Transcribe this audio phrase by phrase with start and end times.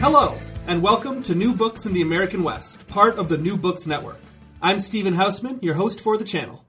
[0.00, 0.34] Hello,
[0.66, 4.18] and welcome to New Books in the American West, part of the New Books Network.
[4.62, 6.64] I'm Stephen Hausman, your host for the channel.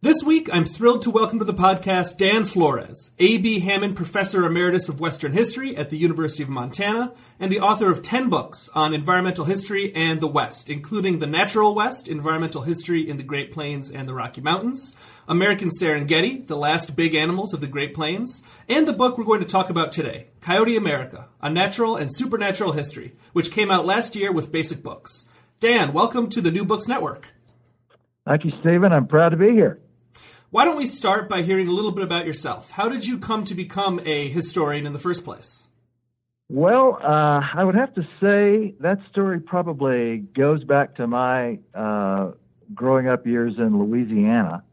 [0.00, 3.58] This week, I'm thrilled to welcome to the podcast Dan Flores, A.B.
[3.58, 8.00] Hammond Professor Emeritus of Western History at the University of Montana, and the author of
[8.00, 13.16] 10 books on environmental history and the West, including The Natural West, Environmental History in
[13.16, 14.94] the Great Plains and the Rocky Mountains,
[15.26, 19.40] American Serengeti, The Last Big Animals of the Great Plains, and the book we're going
[19.40, 24.14] to talk about today, Coyote America, A Natural and Supernatural History, which came out last
[24.14, 25.26] year with Basic Books.
[25.58, 27.32] Dan, welcome to the New Books Network.
[28.24, 28.92] Thank you, Stephen.
[28.92, 29.80] I'm proud to be here.
[30.50, 32.70] Why don't we start by hearing a little bit about yourself?
[32.70, 35.66] How did you come to become a historian in the first place?
[36.48, 42.30] Well, uh, I would have to say that story probably goes back to my uh,
[42.74, 44.64] growing up years in Louisiana.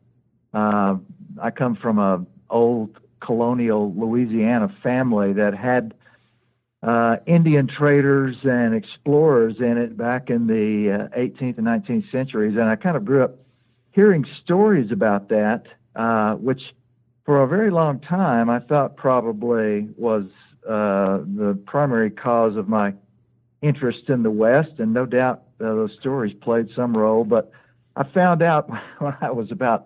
[0.53, 0.95] Uh,
[1.43, 5.93] I come from a old colonial Louisiana family that had
[6.81, 12.55] uh, Indian traders and explorers in it back in the 18th uh, and 19th centuries,
[12.55, 13.44] and I kind of grew up
[13.95, 15.63] hearing stories about that,
[15.95, 16.61] uh, which
[17.23, 20.25] for a very long time I thought probably was
[20.67, 22.93] uh, the primary cause of my
[23.61, 27.23] interest in the West, and no doubt uh, those stories played some role.
[27.23, 27.51] But
[27.95, 29.85] I found out when I was about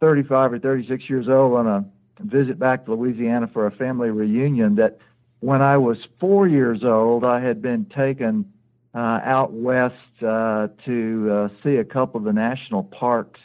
[0.00, 1.84] 35 or 36 years old on a
[2.20, 4.98] visit back to Louisiana for a family reunion that
[5.40, 8.51] when I was four years old, I had been taken
[8.94, 9.94] uh, out west
[10.26, 13.40] uh, to uh, see a couple of the national parks,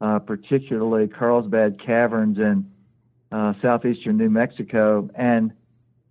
[0.00, 2.70] uh, particularly Carlsbad Caverns in
[3.30, 5.08] uh, southeastern New Mexico.
[5.14, 5.52] And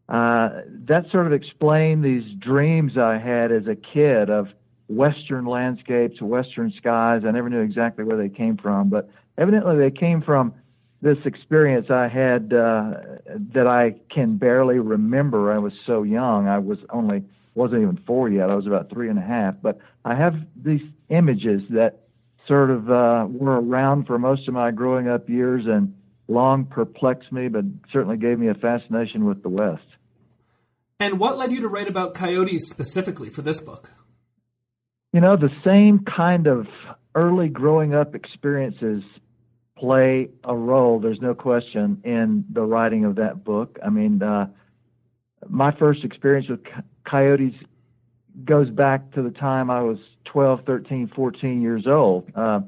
[0.09, 4.47] uh, that sort of explained these dreams I had as a kid of
[4.87, 7.21] western landscapes, western skies.
[7.25, 10.53] I never knew exactly where they came from, but evidently they came from
[11.01, 12.93] this experience I had uh,
[13.53, 15.51] that I can barely remember.
[15.51, 16.47] I was so young.
[16.47, 17.23] I was only
[17.53, 18.49] wasn't even four yet.
[18.49, 19.55] I was about three and a half.
[19.61, 21.99] But I have these images that
[22.47, 25.93] sort of uh, were around for most of my growing up years and
[26.27, 29.83] long perplexed me, but certainly gave me a fascination with the West.
[30.99, 33.91] And what led you to write about coyotes specifically for this book?
[35.13, 36.67] You know, the same kind of
[37.15, 39.03] early growing up experiences
[39.77, 43.79] play a role, there's no question, in the writing of that book.
[43.83, 44.47] I mean, uh,
[45.49, 46.59] my first experience with
[47.05, 47.55] coyotes
[48.45, 52.31] goes back to the time I was 12, 13, 14 years old.
[52.35, 52.61] Uh,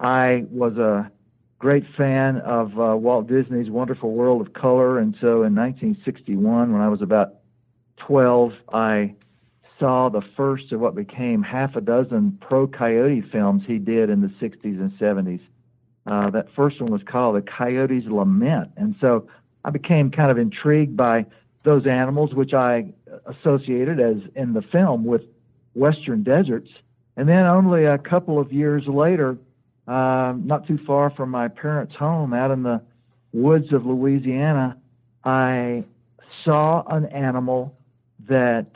[0.00, 1.10] I was a
[1.58, 6.80] great fan of uh, Walt Disney's Wonderful World of Color, and so in 1961, when
[6.80, 7.34] I was about
[8.06, 9.14] 12, I
[9.78, 14.20] saw the first of what became half a dozen pro coyote films he did in
[14.20, 15.40] the 60s and 70s.
[16.06, 19.26] Uh, that first one was called The Coyote's Lament, and so
[19.64, 21.24] I became kind of intrigued by
[21.64, 22.92] those animals, which I
[23.26, 25.22] associated as in the film with
[25.74, 26.70] western deserts.
[27.16, 29.38] And then only a couple of years later,
[29.86, 32.82] uh, not too far from my parents' home out in the
[33.32, 34.76] woods of Louisiana,
[35.24, 35.84] I
[36.44, 37.76] saw an animal
[38.28, 38.66] that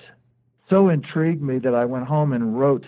[0.69, 2.85] so intrigued me that I went home and wrote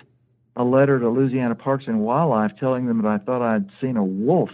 [0.57, 4.05] a letter to Louisiana Parks and Wildlife telling them that I thought I'd seen a
[4.05, 4.51] wolf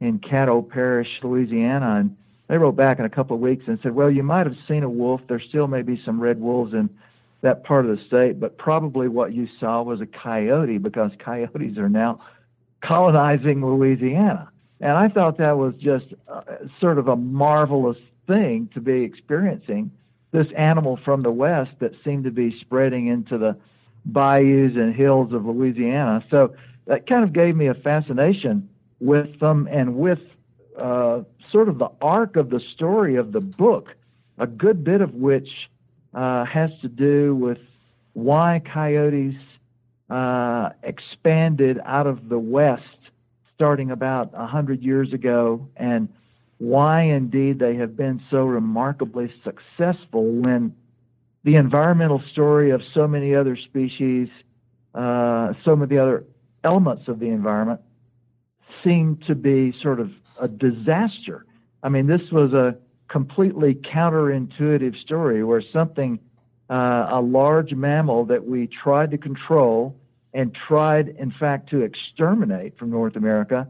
[0.00, 1.96] in Caddo Parish, Louisiana.
[1.96, 2.16] And
[2.52, 4.82] they wrote back in a couple of weeks and said, well, you might have seen
[4.82, 5.22] a wolf.
[5.26, 6.90] There still may be some red wolves in
[7.40, 11.78] that part of the state, but probably what you saw was a coyote because coyotes
[11.78, 12.20] are now
[12.84, 14.50] colonizing Louisiana.
[14.82, 16.42] And I thought that was just uh,
[16.78, 17.96] sort of a marvelous
[18.26, 19.90] thing to be experiencing
[20.32, 23.56] this animal from the west that seemed to be spreading into the
[24.04, 26.22] bayous and hills of Louisiana.
[26.30, 26.54] So
[26.86, 28.68] that kind of gave me a fascination
[29.00, 30.18] with them and with
[30.78, 31.22] uh,
[31.52, 33.94] sort of the arc of the story of the book,
[34.38, 35.48] a good bit of which
[36.14, 37.58] uh, has to do with
[38.14, 39.36] why coyotes
[40.10, 42.82] uh, expanded out of the West
[43.54, 46.08] starting about a hundred years ago, and
[46.58, 50.74] why indeed they have been so remarkably successful when
[51.44, 54.28] the environmental story of so many other species,
[54.94, 56.24] uh, so many other
[56.64, 57.80] elements of the environment
[58.84, 60.10] seem to be sort of
[60.40, 61.44] a disaster.
[61.82, 62.76] I mean, this was a
[63.08, 66.18] completely counterintuitive story where something,
[66.70, 69.96] uh, a large mammal that we tried to control
[70.32, 73.68] and tried, in fact, to exterminate from North America,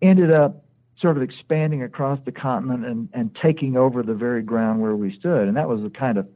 [0.00, 0.64] ended up
[1.00, 5.16] sort of expanding across the continent and, and taking over the very ground where we
[5.18, 5.48] stood.
[5.48, 6.28] And that was a kind of,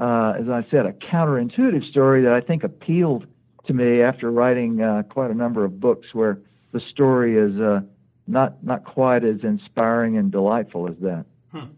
[0.00, 3.26] uh, as I said, a counterintuitive story that I think appealed
[3.66, 6.38] to me after writing uh, quite a number of books where
[6.72, 7.80] the story is uh,
[8.30, 11.24] not not quite as inspiring and delightful as that.
[11.52, 11.72] Hmm.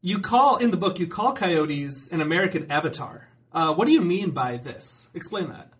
[0.00, 3.28] You call in the book you call coyotes an American avatar.
[3.52, 5.08] Uh, what do you mean by this?
[5.14, 5.72] Explain that.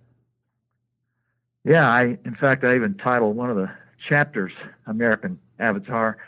[1.64, 3.70] Yeah, I in fact I even titled one of the
[4.08, 4.52] chapters
[4.86, 6.18] American Avatar.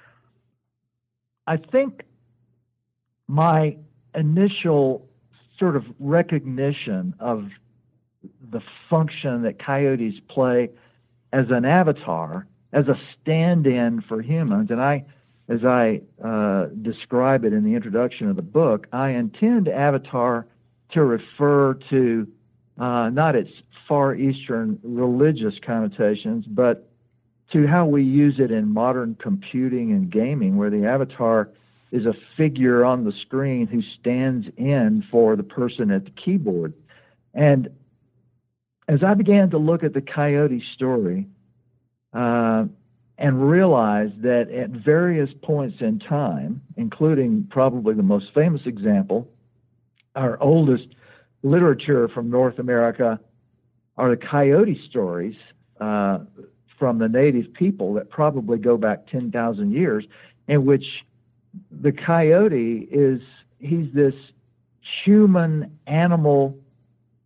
[1.47, 2.03] I think
[3.27, 3.77] my
[4.15, 5.09] initial
[5.59, 7.49] sort of recognition of
[8.51, 10.71] the function that coyotes play
[11.33, 15.05] as an avatar, as a stand-in for humans, and I,
[15.49, 20.47] as I uh, describe it in the introduction of the book, I intend avatar
[20.93, 22.27] to refer to
[22.79, 23.51] uh, not its
[23.89, 26.89] Far Eastern religious connotations, but
[27.53, 31.51] to how we use it in modern computing and gaming, where the avatar
[31.91, 36.73] is a figure on the screen who stands in for the person at the keyboard.
[37.35, 37.69] And
[38.87, 41.27] as I began to look at the coyote story
[42.13, 42.65] uh,
[43.19, 49.29] and realize that at various points in time, including probably the most famous example,
[50.17, 50.89] our oldest
[51.43, 53.21] literature from North America
[53.97, 55.37] are the coyote stories
[55.81, 56.19] uh,
[56.79, 60.05] from the native people that probably go back 10,000 years,
[60.49, 60.85] in which
[61.83, 63.21] the coyote is,
[63.59, 64.15] he's this
[65.05, 66.57] human animal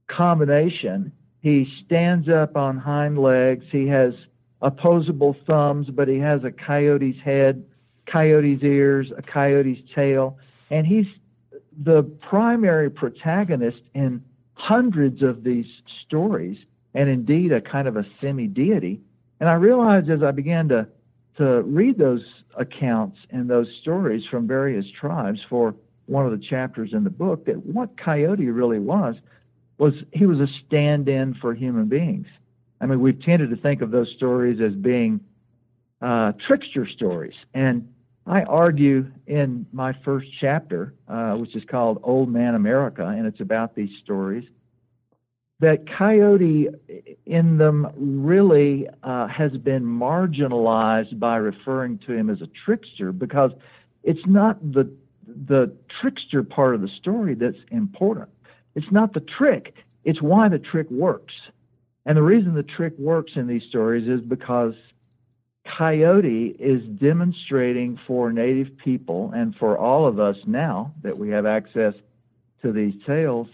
[0.09, 1.13] combination.
[1.41, 3.65] He stands up on hind legs.
[3.71, 4.15] He has
[4.65, 7.65] opposable thumbs, but he has a coyote's head,
[8.07, 10.39] coyote's ears, a coyote's tail,
[10.71, 11.07] and he's
[11.85, 14.25] the primary protagonist in
[14.55, 15.67] hundreds of these
[16.07, 16.57] stories,
[16.95, 19.01] and indeed a kind of a semi deity.
[19.39, 20.87] And I realized as I began to,
[21.37, 22.25] to read those
[22.57, 25.75] accounts and those stories from various tribes for
[26.07, 29.17] one of the chapters in the book that what Coyote really was
[29.77, 32.27] was he was a stand-in for human beings.
[32.85, 35.19] I mean, we've tended to think of those stories as being
[36.03, 37.89] uh, trickster stories, and
[38.27, 43.41] I argue in my first chapter, uh, which is called Old Man America, and it's
[43.41, 44.45] about these stories,
[45.61, 46.69] that coyote
[47.25, 53.53] in them really uh, has been marginalized by referring to him as a trickster because
[54.03, 54.93] it's not the
[55.49, 58.29] the trickster part of the story that's important.
[58.75, 59.73] It's not the trick.
[60.05, 61.33] It's why the trick works.
[62.07, 64.75] And the reason the trick works in these stories is because
[65.79, 71.47] Coyote is demonstrating for Native people and for all of us now that we have
[71.47, 71.95] access
[72.63, 73.49] to these tales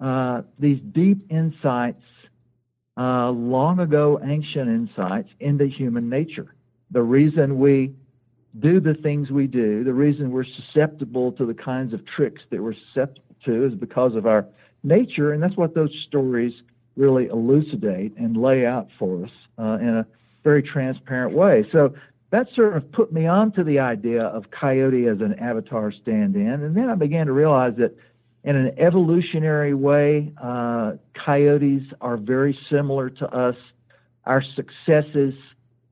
[0.00, 2.02] uh, these deep insights,
[2.96, 6.54] uh, long ago ancient insights into human nature.
[6.90, 7.94] The reason we
[8.60, 12.62] do the things we do, the reason we're susceptible to the kinds of tricks that
[12.62, 14.46] we're susceptible to is because of our
[14.82, 16.52] nature, and that's what those stories
[16.98, 20.06] really elucidate and lay out for us uh, in a
[20.44, 21.64] very transparent way.
[21.72, 21.94] So
[22.30, 26.62] that sort of put me onto the idea of Coyote as an avatar stand in,
[26.62, 27.96] and then I began to realize that
[28.44, 30.92] in an evolutionary way, uh,
[31.24, 33.56] coyotes are very similar to us.
[34.24, 35.34] Our successes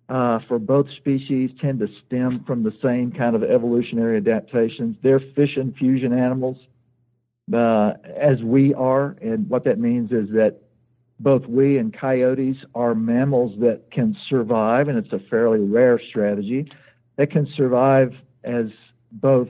[0.09, 4.97] uh, for both species tend to stem from the same kind of evolutionary adaptations.
[5.03, 6.59] They're fission fusion animals,
[7.53, 10.61] uh, as we are, and what that means is that
[11.19, 16.71] both we and coyotes are mammals that can survive, and it's a fairly rare strategy,
[17.17, 18.13] that can survive
[18.45, 18.67] as
[19.13, 19.49] both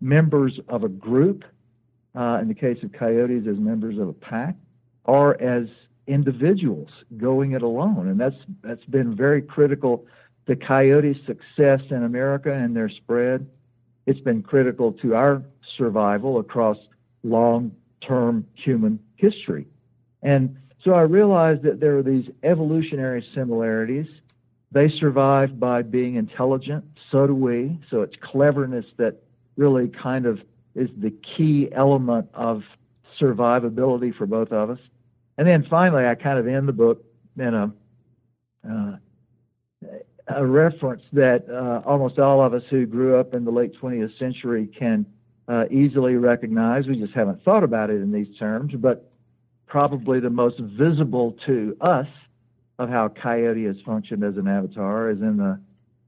[0.00, 1.44] members of a group
[2.16, 4.56] uh, in the case of coyotes, as members of a pack,
[5.04, 5.68] or as
[6.06, 8.08] individuals going it alone.
[8.08, 10.04] And that's that's been very critical
[10.46, 13.46] to coyote success in America and their spread.
[14.06, 15.42] It's been critical to our
[15.76, 16.78] survival across
[17.22, 19.66] long-term human history.
[20.22, 24.06] And so I realized that there are these evolutionary similarities.
[24.70, 26.84] They survive by being intelligent.
[27.10, 27.78] So do we.
[27.90, 29.16] So it's cleverness that
[29.56, 30.40] really kind of
[30.74, 32.62] is the key element of
[33.20, 34.78] survivability for both of us.
[35.36, 37.04] And then finally, I kind of end the book
[37.36, 37.72] in a
[38.68, 38.96] uh,
[40.28, 44.18] a reference that uh, almost all of us who grew up in the late 20th
[44.18, 45.06] century can
[45.48, 46.86] uh, easily recognize.
[46.86, 49.07] We just haven't thought about it in these terms, but
[49.68, 52.06] probably the most visible to us
[52.78, 55.60] of how Coyote has functioned as an avatar is in the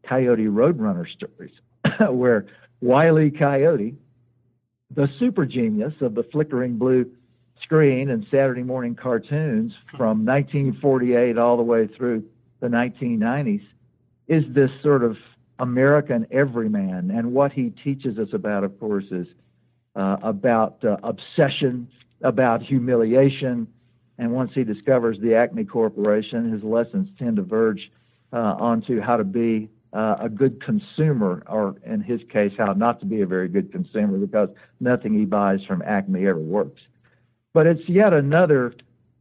[0.08, 1.52] Coyote Roadrunner stories,
[2.10, 2.46] where
[2.80, 3.30] Wile E.
[3.30, 3.96] Coyote,
[4.94, 7.10] the super genius of the flickering blue
[7.62, 12.24] screen and Saturday morning cartoons from 1948 all the way through
[12.60, 13.62] the 1990s,
[14.28, 15.16] is this sort of
[15.58, 17.10] American everyman.
[17.10, 19.26] And what he teaches us about, of course, is
[19.94, 21.88] uh, about uh, obsession,
[22.22, 23.66] about humiliation.
[24.18, 27.90] And once he discovers the Acme Corporation, his lessons tend to verge
[28.32, 33.00] uh, onto how to be uh, a good consumer, or in his case, how not
[33.00, 34.48] to be a very good consumer because
[34.78, 36.80] nothing he buys from Acme ever works.
[37.52, 38.74] But it's yet another,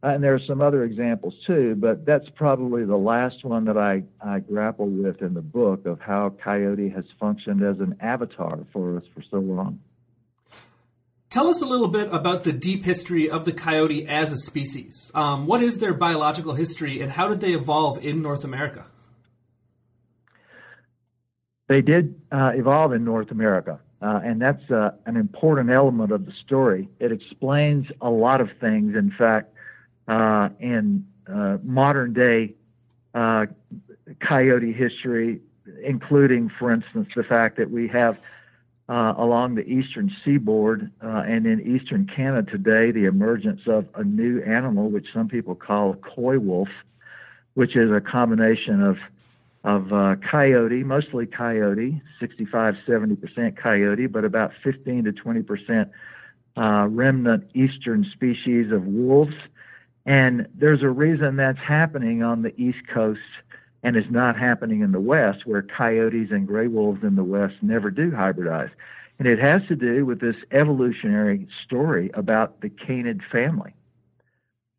[0.04, 3.76] uh, and there are some other examples too, but that's probably the last one that
[3.76, 8.60] I, I grapple with in the book of how Coyote has functioned as an avatar
[8.72, 9.80] for us for so long.
[11.30, 15.12] Tell us a little bit about the deep history of the coyote as a species.
[15.14, 18.86] Um, what is their biological history, and how did they evolve in North America?
[21.68, 26.26] They did uh, evolve in North America, uh, and that's uh, an important element of
[26.26, 26.88] the story.
[26.98, 28.96] It explains a lot of things.
[28.96, 29.54] In fact,
[30.08, 32.54] uh, in uh, modern day
[33.14, 33.46] uh,
[34.20, 35.40] coyote history,
[35.84, 38.18] including, for instance, the fact that we have
[38.90, 44.90] along the eastern seaboard and in eastern Canada today the emergence of a new animal,
[44.90, 46.68] which some people call coy wolf,
[47.54, 48.96] which is a combination of
[49.62, 55.90] of uh, coyote, mostly coyote, 65, 70% coyote, but about 15 to 20%
[56.56, 59.34] uh, remnant eastern species of wolves.
[60.06, 63.20] And there's a reason that's happening on the East Coast
[63.82, 67.54] and is not happening in the West, where coyotes and gray wolves in the West
[67.62, 68.70] never do hybridize.
[69.18, 73.74] And it has to do with this evolutionary story about the canid family.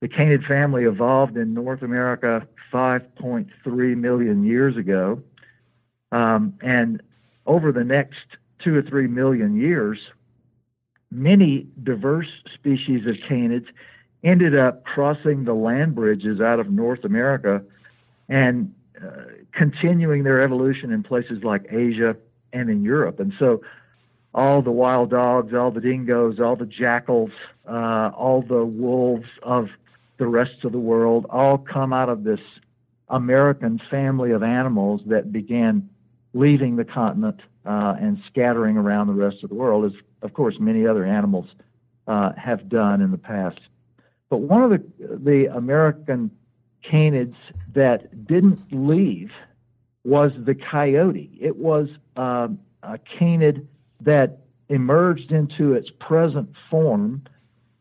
[0.02, 5.22] The canid family evolved in North America 5.3 million years ago.
[6.12, 7.02] Um, and
[7.46, 8.18] over the next
[8.64, 10.00] two or three million years,
[11.12, 13.68] many diverse species of canids
[14.24, 17.62] ended up crossing the land bridges out of North America
[18.30, 18.74] and
[19.54, 22.16] continuing their evolution in places like Asia
[22.54, 23.20] and in Europe.
[23.20, 23.62] And so
[24.34, 27.32] all the wild dogs, all the dingoes, all the jackals,
[27.68, 29.68] uh, all the wolves of
[30.18, 32.40] the rest of the world all come out of this
[33.10, 35.90] American family of animals that began
[36.34, 39.92] leaving the continent uh, and scattering around the rest of the world, as
[40.22, 41.48] of course many other animals
[42.08, 43.60] uh, have done in the past.
[44.30, 46.32] But one of the the American
[46.84, 47.36] canids
[47.74, 49.32] that didn't leave
[50.04, 51.38] was the coyote.
[51.40, 52.48] It was uh,
[52.84, 53.68] a canid
[54.02, 57.24] that emerged into its present form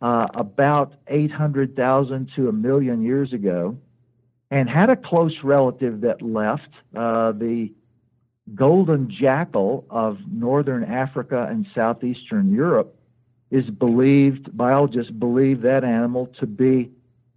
[0.02, 3.76] uh, about 800,000 to a million years ago
[4.50, 6.69] and had a close relative that left.
[6.95, 7.73] Uh, the
[8.54, 12.97] golden jackal of northern Africa and southeastern Europe
[13.50, 16.90] is believed, biologists believe that animal to be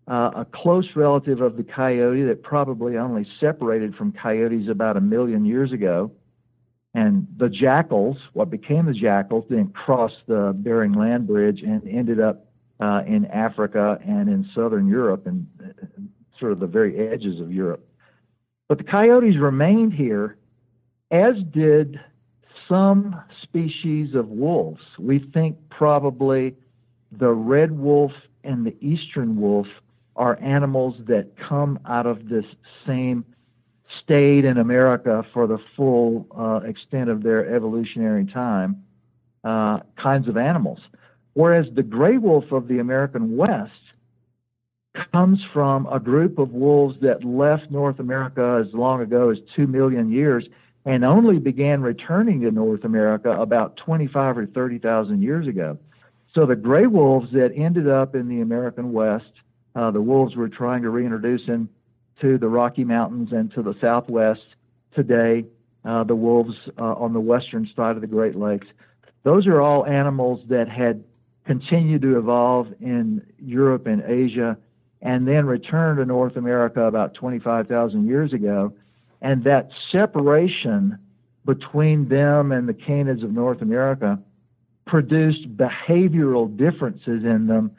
[0.07, 5.01] uh, a close relative of the coyote that probably only separated from coyotes about a
[5.01, 6.11] million years ago.
[6.93, 12.19] And the jackals, what became the jackals, then crossed the Bering Land Bridge and ended
[12.19, 12.45] up
[12.79, 15.69] uh, in Africa and in southern Europe and uh,
[16.39, 17.87] sort of the very edges of Europe.
[18.67, 20.37] But the coyotes remained here,
[21.11, 21.99] as did
[22.67, 24.81] some species of wolves.
[24.99, 26.55] We think probably
[27.11, 28.11] the red wolf
[28.43, 29.67] and the eastern wolf
[30.15, 32.45] are animals that come out of this
[32.85, 33.25] same
[34.03, 38.83] stayed in America for the full uh, extent of their evolutionary time
[39.43, 40.79] uh, kinds of animals.
[41.33, 43.71] Whereas the gray wolf of the American West
[45.11, 49.65] comes from a group of wolves that left North America as long ago as 2
[49.67, 50.45] million years
[50.85, 55.77] and only began returning to North America about 25 or 30,000 years ago.
[56.35, 59.31] So the gray wolves that ended up in the American West,
[59.75, 64.41] uh, the wolves we're trying to reintroduce into the Rocky Mountains and to the Southwest
[64.95, 65.45] today,
[65.85, 68.67] uh, the wolves uh, on the western side of the Great Lakes,
[69.23, 71.03] those are all animals that had
[71.45, 74.57] continued to evolve in Europe and Asia,
[75.01, 78.73] and then returned to North America about 25,000 years ago.
[79.21, 80.97] And that separation
[81.45, 84.19] between them and the canids of North America
[84.85, 87.71] produced behavioral differences in them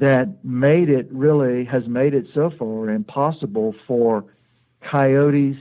[0.00, 4.24] that made it really has made it so far impossible for
[4.90, 5.56] coyotes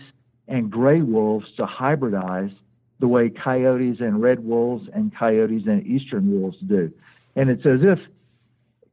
[0.47, 2.53] and gray wolves to hybridize
[2.99, 6.91] the way coyotes and red wolves and coyotes and eastern wolves do.
[7.35, 7.99] And it's as if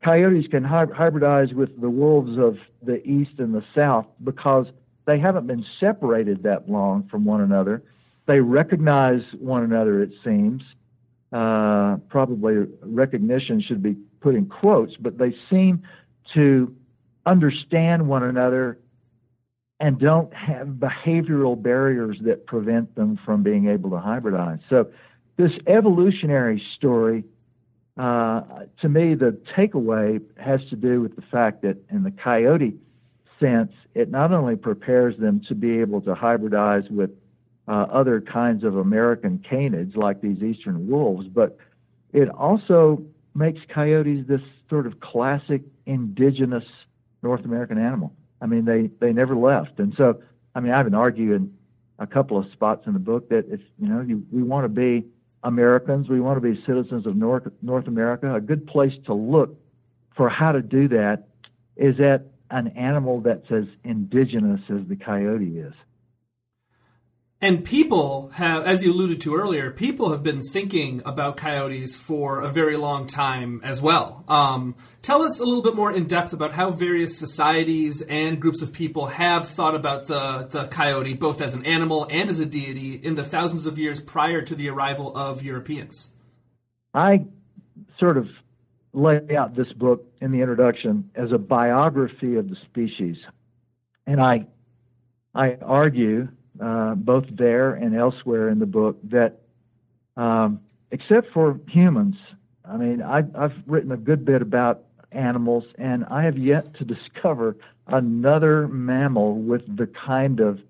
[0.05, 4.67] coyotes can hybridize with the wolves of the east and the south because
[5.07, 7.83] they haven't been separated that long from one another.
[8.27, 10.63] they recognize one another, it seems.
[11.33, 15.83] Uh, probably recognition should be put in quotes, but they seem
[16.35, 16.75] to
[17.27, 18.79] understand one another
[19.79, 24.61] and don't have behavioral barriers that prevent them from being able to hybridize.
[24.69, 24.91] So,
[25.37, 27.25] this evolutionary story,
[27.97, 28.43] uh,
[28.83, 32.77] to me, the takeaway has to do with the fact that in the coyote
[33.41, 37.11] sense, it not only prepares them to be able to hybridize with
[37.69, 41.57] uh, other kinds of American canids like these eastern wolves, but
[42.13, 43.03] it also
[43.41, 46.65] makes coyotes this sort of classic indigenous
[47.23, 48.13] North American animal.
[48.41, 49.79] I mean, they, they never left.
[49.79, 50.23] And so,
[50.55, 51.53] I mean, I have argue in
[51.99, 54.69] a couple of spots in the book that if, you know, you, we want to
[54.69, 55.07] be
[55.43, 59.59] Americans, we want to be citizens of North, North America, a good place to look
[60.17, 61.25] for how to do that
[61.77, 65.73] is at an animal that's as indigenous as the coyote is.
[67.43, 72.43] And people have, as you alluded to earlier, people have been thinking about coyotes for
[72.43, 74.25] a very long time as well.
[74.29, 78.61] Um, tell us a little bit more in depth about how various societies and groups
[78.61, 82.47] of people have thought about the, the coyote, both as an animal and as a
[82.47, 86.11] deity, in the thousands of years prior to the arrival of Europeans.
[86.93, 87.25] I
[87.99, 88.29] sort of
[88.93, 93.17] lay out this book in the introduction as a biography of the species.
[94.07, 94.47] And I,
[95.35, 96.29] I argue
[96.61, 99.41] uh, both there and elsewhere in the book, that
[100.17, 102.17] um, except for humans,
[102.65, 106.85] I mean, I, I've written a good bit about animals, and I have yet to
[106.85, 110.61] discover another mammal with the kind of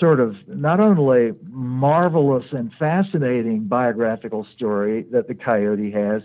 [0.00, 6.22] sort of not only marvelous and fascinating biographical story that the coyote has,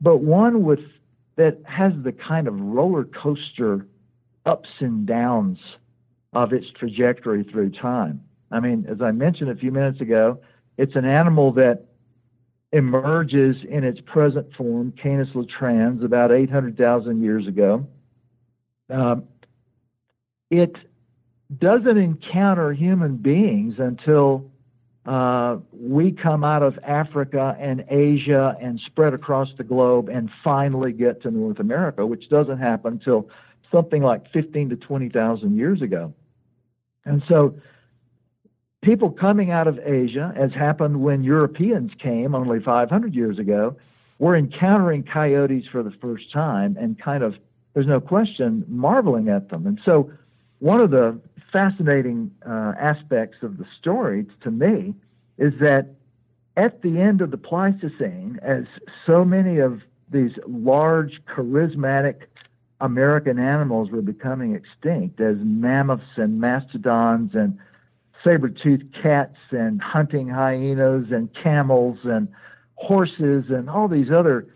[0.00, 0.80] but one with
[1.36, 3.86] that has the kind of roller coaster
[4.46, 5.58] ups and downs
[6.32, 8.22] of its trajectory through time.
[8.50, 10.40] I mean, as I mentioned a few minutes ago,
[10.76, 11.84] it's an animal that
[12.72, 17.86] emerges in its present form, Canis latrans, about 800,000 years ago.
[18.90, 19.24] Um,
[20.50, 20.74] it
[21.58, 24.50] doesn't encounter human beings until
[25.06, 30.92] uh, we come out of Africa and Asia and spread across the globe and finally
[30.92, 33.28] get to North America, which doesn't happen until
[33.72, 36.12] something like 15 to 20,000 years ago.
[37.04, 37.54] And so
[38.82, 43.76] people coming out of Asia, as happened when Europeans came only 500 years ago,
[44.18, 47.34] were encountering coyotes for the first time and kind of,
[47.74, 49.66] there's no question, marveling at them.
[49.66, 50.10] And so
[50.58, 51.20] one of the
[51.52, 54.94] fascinating uh, aspects of the story to me
[55.38, 55.94] is that
[56.56, 58.64] at the end of the Pleistocene, as
[59.06, 59.80] so many of
[60.10, 62.22] these large, charismatic
[62.80, 67.58] American animals were becoming extinct as mammoths and mastodons and
[68.22, 72.28] saber-toothed cats and hunting hyenas and camels and
[72.74, 74.46] horses and all these other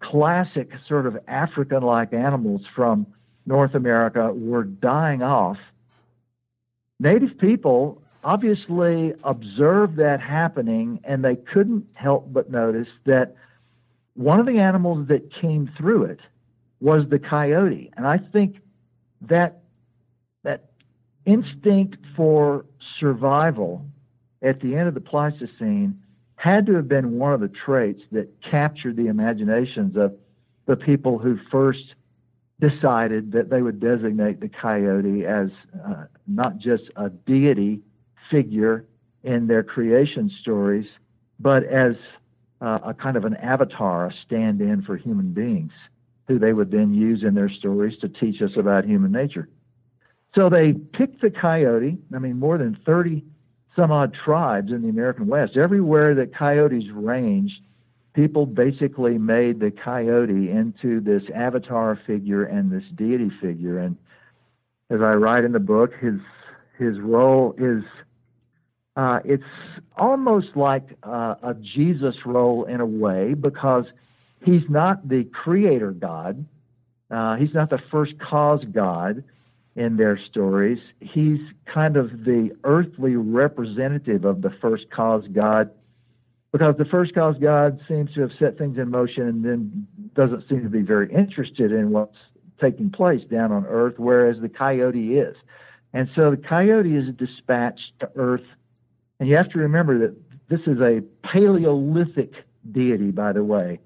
[0.00, 3.06] classic sort of African-like animals from
[3.46, 5.58] North America were dying off.
[6.98, 13.34] Native people obviously observed that happening and they couldn't help but notice that
[14.14, 16.20] one of the animals that came through it
[16.80, 17.90] was the coyote.
[17.96, 18.56] And I think
[19.22, 19.62] that
[20.42, 20.70] that
[21.26, 22.64] instinct for
[22.98, 23.84] survival
[24.42, 26.00] at the end of the Pleistocene
[26.36, 30.16] had to have been one of the traits that captured the imaginations of
[30.66, 31.94] the people who first
[32.60, 35.50] decided that they would designate the coyote as
[35.86, 37.80] uh, not just a deity
[38.30, 38.86] figure
[39.22, 40.86] in their creation stories,
[41.38, 41.94] but as
[42.62, 45.72] uh, a kind of an avatar, a stand in for human beings
[46.30, 49.48] who they would then use in their stories to teach us about human nature.
[50.36, 51.98] So they picked the coyote.
[52.14, 53.24] I mean, more than 30
[53.74, 55.56] some odd tribes in the American West.
[55.56, 57.60] Everywhere that coyotes ranged,
[58.14, 63.78] people basically made the coyote into this avatar figure and this deity figure.
[63.78, 63.96] And
[64.88, 66.20] as I write in the book, his
[66.78, 67.82] his role is
[68.96, 69.42] uh, it's
[69.96, 73.86] almost like uh, a Jesus role in a way because
[74.42, 76.46] He's not the creator God.
[77.10, 79.24] Uh, he's not the first cause God
[79.76, 80.78] in their stories.
[81.00, 81.40] He's
[81.72, 85.70] kind of the earthly representative of the first cause God
[86.52, 90.48] because the first cause God seems to have set things in motion and then doesn't
[90.48, 92.16] seem to be very interested in what's
[92.60, 95.36] taking place down on earth, whereas the coyote is.
[95.92, 98.44] And so the coyote is dispatched to earth.
[99.18, 100.16] And you have to remember that
[100.48, 102.32] this is a Paleolithic
[102.72, 103.78] deity, by the way.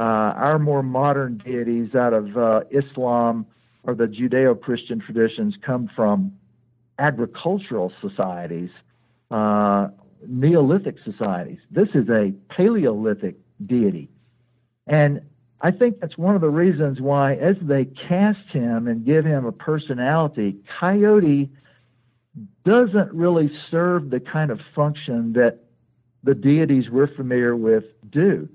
[0.00, 3.44] Uh, our more modern deities out of uh, Islam
[3.82, 6.32] or the Judeo Christian traditions come from
[6.98, 8.70] agricultural societies,
[9.30, 9.88] uh,
[10.26, 11.58] Neolithic societies.
[11.70, 13.36] This is a Paleolithic
[13.66, 14.08] deity.
[14.86, 15.20] And
[15.60, 19.44] I think that's one of the reasons why, as they cast him and give him
[19.44, 21.50] a personality, Coyote
[22.64, 25.58] doesn't really serve the kind of function that
[26.24, 28.48] the deities we're familiar with do.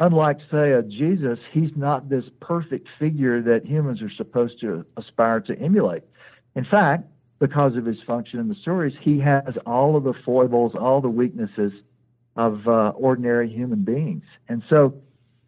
[0.00, 5.40] Unlike, say, a Jesus, he's not this perfect figure that humans are supposed to aspire
[5.40, 6.02] to emulate.
[6.56, 7.04] In fact,
[7.38, 11.10] because of his function in the stories, he has all of the foibles, all the
[11.10, 11.72] weaknesses
[12.36, 14.24] of uh, ordinary human beings.
[14.48, 14.94] And so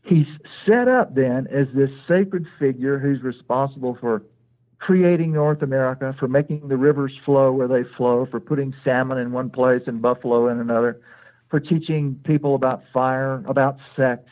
[0.04, 0.26] he's
[0.66, 4.22] set up then as this sacred figure who's responsible for
[4.78, 9.32] creating North America, for making the rivers flow where they flow, for putting salmon in
[9.32, 11.00] one place and buffalo in another,
[11.48, 14.22] for teaching people about fire, about sex,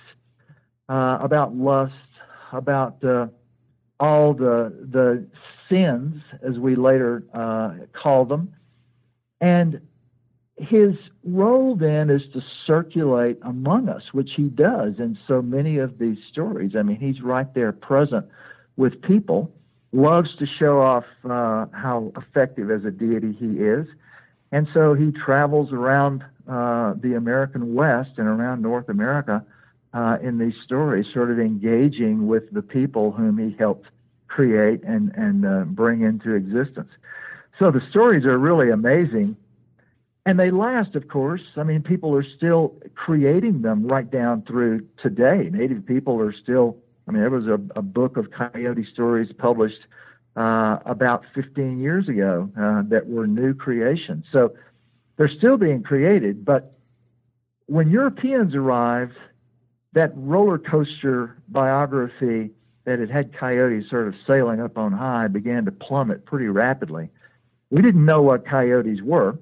[0.91, 1.95] uh, about lust,
[2.53, 3.29] about uh,
[4.01, 5.25] all the the
[5.69, 7.71] sins, as we later uh,
[8.03, 8.53] call them,
[9.41, 9.81] and
[10.59, 15.99] his role then is to circulate among us, which he does in so many of
[15.99, 16.73] these stories.
[16.77, 18.27] I mean, he's right there present
[18.77, 19.51] with people,
[19.93, 23.87] loves to show off uh, how effective as a deity he is.
[24.53, 29.45] And so he travels around uh, the American West and around North America
[29.93, 33.87] uh, in these stories, sort of engaging with the people whom he helped
[34.29, 36.91] create and, and uh, bring into existence.
[37.59, 39.37] So the stories are really amazing
[40.27, 41.41] and they last, of course.
[41.57, 45.49] I mean, people are still creating them right down through today.
[45.51, 46.77] Native people are still.
[47.09, 49.81] I mean, there was a, a book of coyote stories published
[50.37, 54.25] uh, about 15 years ago uh, that were new creations.
[54.31, 54.55] So
[55.17, 56.45] they're still being created.
[56.45, 56.77] But
[57.67, 59.17] when Europeans arrived,
[59.93, 62.51] that roller coaster biography
[62.85, 67.11] that had had coyotes sort of sailing up on high began to plummet pretty rapidly.
[67.71, 69.39] We didn't know what coyotes were.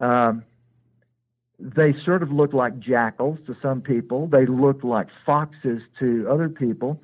[0.00, 0.44] Um,
[1.58, 4.26] they sort of look like jackals to some people.
[4.26, 7.00] They look like foxes to other people.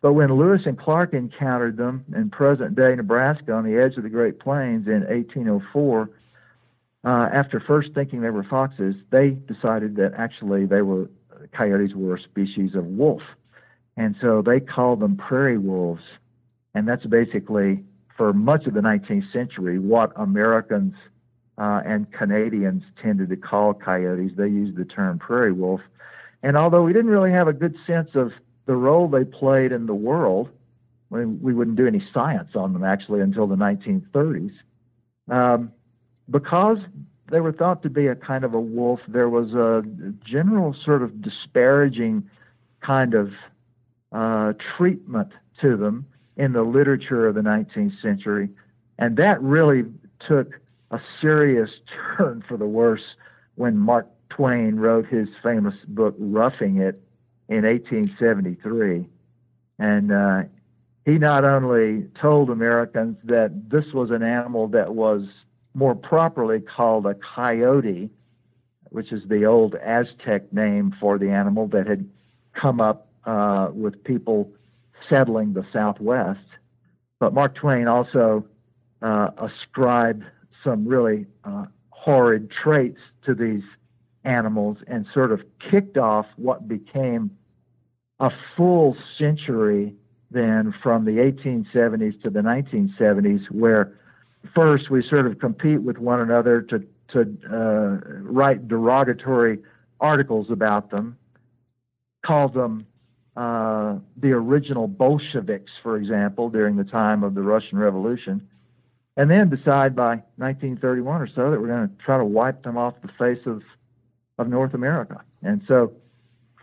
[0.00, 4.02] But when Lewis and Clark encountered them in present day Nebraska on the edge of
[4.02, 6.10] the Great Plains in 1804,
[7.04, 11.08] uh, after first thinking they were foxes, they decided that actually they were
[11.56, 13.22] coyotes were a species of wolf.
[13.96, 16.02] And so they called them prairie wolves.
[16.74, 17.84] And that's basically,
[18.16, 20.94] for much of the 19th century, what Americans
[21.58, 24.32] uh, and Canadians tended to call coyotes.
[24.36, 25.80] They used the term prairie wolf.
[26.42, 28.32] And although we didn't really have a good sense of
[28.66, 30.48] the role they played in the world,
[31.10, 34.52] we, we wouldn't do any science on them actually until the 1930s.
[35.30, 35.72] Um,
[36.30, 36.78] because
[37.32, 39.82] they were thought to be a kind of a wolf, there was a
[40.22, 42.28] general sort of disparaging
[42.82, 43.30] kind of
[44.12, 45.30] uh, treatment
[45.62, 48.50] to them in the literature of the 19th century.
[48.98, 49.84] And that really
[50.28, 51.70] took a serious
[52.16, 53.16] turn for the worse
[53.54, 57.02] when Mark Twain wrote his famous book Roughing It
[57.48, 59.08] in 1873.
[59.78, 60.42] And uh,
[61.06, 65.22] he not only told Americans that this was an animal that was
[65.74, 68.10] more properly called a coyote,
[68.90, 72.08] which is the old Aztec name for the animal that had
[72.54, 74.50] come up uh, with people
[75.08, 76.40] settling the Southwest,
[77.18, 78.44] but Mark Twain also
[79.00, 80.24] uh, ascribed
[80.64, 83.62] some really uh, horrid traits to these
[84.24, 87.30] animals and sort of kicked off what became
[88.20, 89.94] a full century
[90.30, 93.98] then from the 1870s to the 1970s, where
[94.54, 97.20] first we sort of compete with one another to to
[97.52, 99.58] uh, write derogatory
[100.00, 101.16] articles about them,
[102.24, 102.86] call them
[103.36, 108.48] uh, the original Bolsheviks, for example, during the time of the Russian Revolution,
[109.16, 112.76] and then decide by 1931 or so that we're going to try to wipe them
[112.76, 113.62] off the face of
[114.38, 115.22] of North America.
[115.42, 115.92] And so,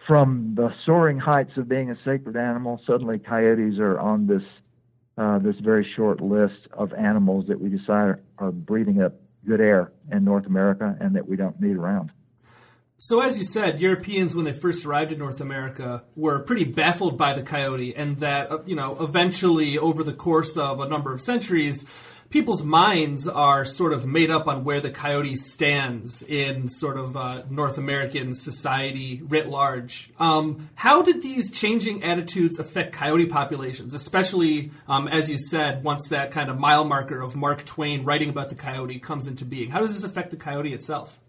[0.08, 4.44] from the soaring heights of being a sacred animal, suddenly coyotes are on this
[5.20, 9.14] uh, this very short list of animals that we decide are breathing up
[9.46, 12.12] good air in North America and that we don't need around.
[12.98, 17.18] So, as you said, Europeans, when they first arrived in North America, were pretty baffled
[17.18, 21.14] by the coyote, and that, uh, you know, eventually, over the course of a number
[21.14, 21.86] of centuries,
[22.30, 27.18] people's minds are sort of made up on where the coyote stands in sort of
[27.18, 30.12] uh, North American society writ large.
[30.20, 36.08] Um, how did these changing attitudes affect coyote populations, especially, um, as you said, once
[36.10, 39.72] that kind of mile marker of Mark Twain writing about the coyote comes into being?
[39.72, 41.20] How does this affect the coyote itself?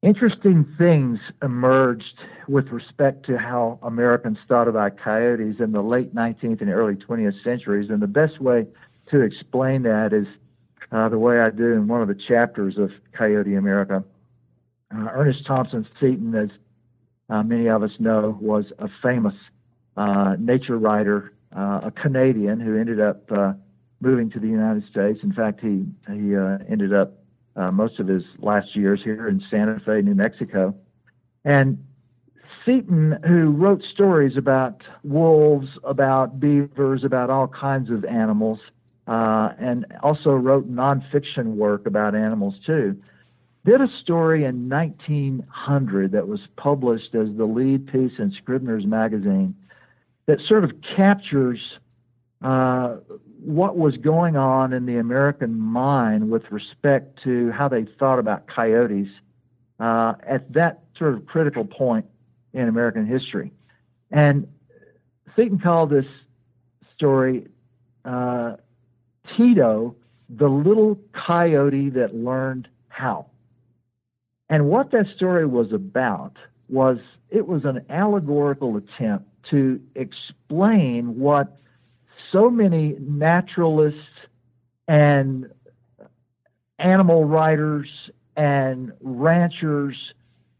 [0.00, 2.04] Interesting things emerged
[2.46, 7.42] with respect to how Americans thought about coyotes in the late 19th and early 20th
[7.42, 8.66] centuries, and the best way
[9.10, 10.26] to explain that is
[10.90, 14.04] uh, the way I do in one of the chapters of Coyote America.
[14.94, 16.48] Uh, Ernest Thompson Seton, as
[17.28, 19.34] uh, many of us know, was a famous
[19.96, 23.52] uh, nature writer, uh, a Canadian who ended up uh,
[24.00, 25.20] moving to the United States.
[25.22, 26.34] In fact, he he
[26.70, 27.14] ended up
[27.72, 30.74] most of his last years here in Santa Fe, New Mexico,
[31.44, 31.84] and
[32.64, 38.60] Seton, who wrote stories about wolves, about beavers, about all kinds of animals,
[39.08, 42.96] uh, and also wrote nonfiction work about animals too,
[43.64, 49.54] did a story in 1900 that was published as the lead piece in Scribner's magazine
[50.26, 51.58] that sort of captures
[52.42, 52.96] uh,
[53.42, 58.46] what was going on in the American mind with respect to how they thought about
[58.46, 59.08] coyotes
[59.80, 62.04] uh, at that sort of critical point
[62.52, 63.52] in American history.
[64.10, 64.46] And
[65.34, 66.06] Seton called this
[66.94, 67.46] story
[68.04, 68.56] uh,
[69.36, 69.94] Tito,
[70.28, 73.26] the little coyote that learned how.
[74.50, 76.32] And what that story was about
[76.68, 76.98] was
[77.30, 81.56] it was an allegorical attempt to explain what
[82.32, 84.00] so many naturalists
[84.86, 85.46] and
[86.78, 87.88] animal writers
[88.36, 89.96] and ranchers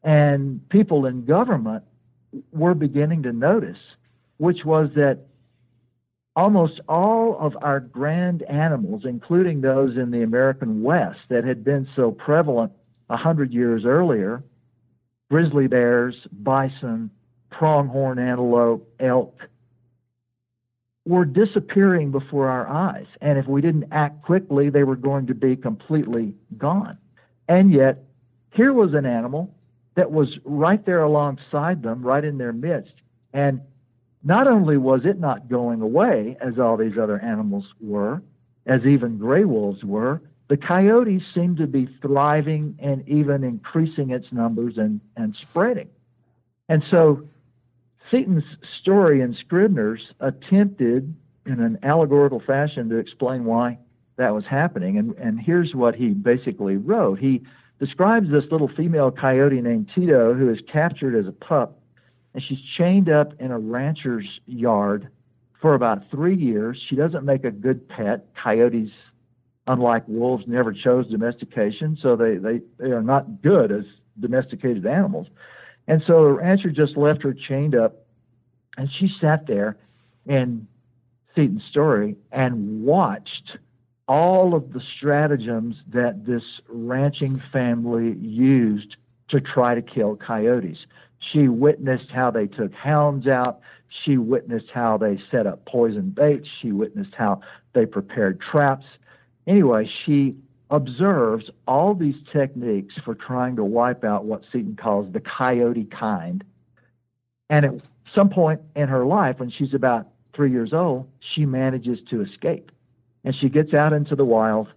[0.03, 1.85] and people in government
[2.53, 3.79] were beginning to notice,
[4.39, 5.28] which was that
[6.39, 11.89] almost all of our grand animals, including those in the American West that had been
[11.97, 12.71] so prevalent
[13.11, 14.45] a hundred years earlier,
[15.29, 17.11] grizzly bears, bison,
[17.51, 19.37] pronghorn antelope, elk,
[21.05, 23.07] were disappearing before our eyes.
[23.21, 26.99] And if we didn't act quickly, they were going to be completely gone.
[27.49, 28.05] And yet,
[28.53, 29.53] here was an animal
[29.97, 32.93] that was right there alongside them, right in their midst.
[33.33, 33.61] And
[34.23, 38.23] not only was it not going away, as all these other animals were,
[38.67, 44.27] as even gray wolves were, the coyotes seemed to be thriving and even increasing its
[44.33, 45.89] numbers and, and spreading.
[46.69, 47.29] And so
[48.11, 48.45] Seton's
[48.81, 51.15] story in Scribner's attempted
[51.47, 53.79] in an allegorical fashion to explain why
[54.17, 54.99] that was happening.
[54.99, 57.19] And, and here's what he basically wrote.
[57.19, 57.43] He
[57.79, 61.78] describes this little female coyote named Tito who is captured as a pup,
[62.35, 65.09] and she's chained up in a rancher's yard
[65.61, 66.81] for about three years.
[66.89, 68.27] She doesn't make a good pet.
[68.43, 68.91] Coyotes
[69.69, 73.85] unlike wolves, never chose domestication, so they, they, they are not good as
[74.19, 75.29] domesticated animals.
[75.87, 78.07] And so the rancher just left her chained up,
[78.77, 79.77] and she sat there
[80.27, 80.67] in
[81.35, 83.59] Seton's story and watched
[84.09, 88.97] all of the stratagems that this ranching family used
[89.29, 90.79] to try to kill coyotes.
[91.19, 93.61] She witnessed how they took hounds out.
[94.05, 96.49] She witnessed how they set up poison baits.
[96.61, 97.41] She witnessed how
[97.73, 98.87] they prepared traps.
[99.47, 100.37] Anyway, she
[100.71, 106.45] observes all these techniques for trying to wipe out what Seton calls the coyote kind.
[107.51, 107.75] And at
[108.15, 112.71] some point in her life, when she's about three years old, she manages to escape.
[113.25, 114.69] And she gets out into the wild,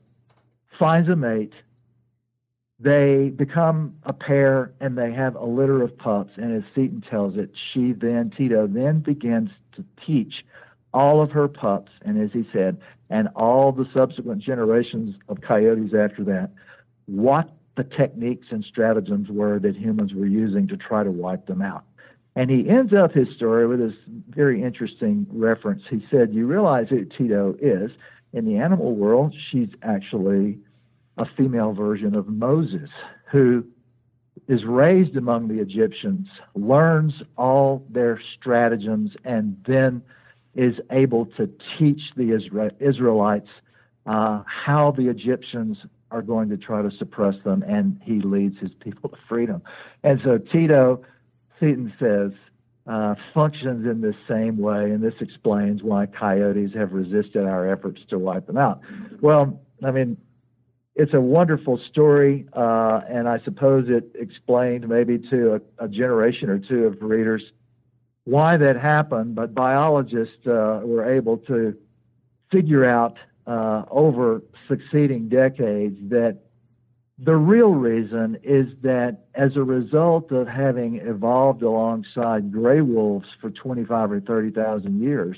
[0.79, 1.53] finds a mate.
[2.83, 6.31] They become a pair and they have a litter of pups.
[6.37, 10.43] And as Seton tells it, she then, Tito, then begins to teach
[10.93, 12.77] all of her pups, and as he said,
[13.09, 16.49] and all the subsequent generations of coyotes after that,
[17.05, 21.61] what the techniques and stratagems were that humans were using to try to wipe them
[21.61, 21.83] out.
[22.35, 23.97] And he ends up his story with this
[24.29, 25.83] very interesting reference.
[25.89, 27.91] He said, You realize who Tito is.
[28.33, 30.57] In the animal world, she's actually
[31.21, 32.89] a female version of Moses,
[33.31, 33.63] who
[34.47, 40.01] is raised among the Egyptians, learns all their stratagems, and then
[40.55, 42.29] is able to teach the
[42.79, 43.49] Israelites
[44.07, 45.77] uh, how the Egyptians
[46.09, 49.61] are going to try to suppress them, and he leads his people to freedom.
[50.03, 51.03] And so Tito,
[51.59, 52.31] Seton says,
[52.87, 58.01] uh, functions in this same way, and this explains why coyotes have resisted our efforts
[58.09, 58.81] to wipe them out.
[59.21, 60.17] Well, I mean,
[61.01, 66.47] it's a wonderful story, uh, and I suppose it explained maybe to a, a generation
[66.47, 67.41] or two of readers
[68.25, 71.75] why that happened, but biologists uh, were able to
[72.51, 76.37] figure out uh, over succeeding decades that
[77.17, 83.49] the real reason is that as a result of having evolved alongside gray wolves for
[83.49, 85.37] 25 or 30,000 years,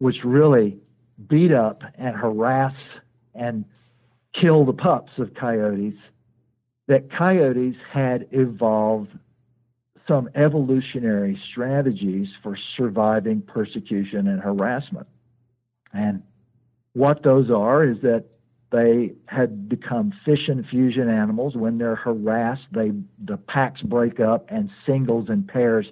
[0.00, 0.76] which really
[1.28, 2.74] beat up and harass
[3.34, 3.64] and
[4.40, 5.98] kill the pups of coyotes,
[6.88, 9.10] that coyotes had evolved
[10.08, 15.06] some evolutionary strategies for surviving persecution and harassment.
[15.92, 16.22] And
[16.94, 18.24] what those are is that
[18.72, 21.54] They had become fission fusion animals.
[21.54, 22.92] When they're harassed, they
[23.22, 25.86] the packs break up and singles and pairs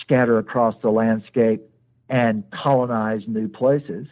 [0.00, 1.60] scatter across the landscape
[2.08, 4.06] and colonize new places.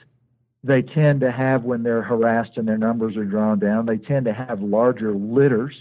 [0.64, 4.24] They tend to have, when they're harassed and their numbers are drawn down, they tend
[4.26, 5.74] to have larger litters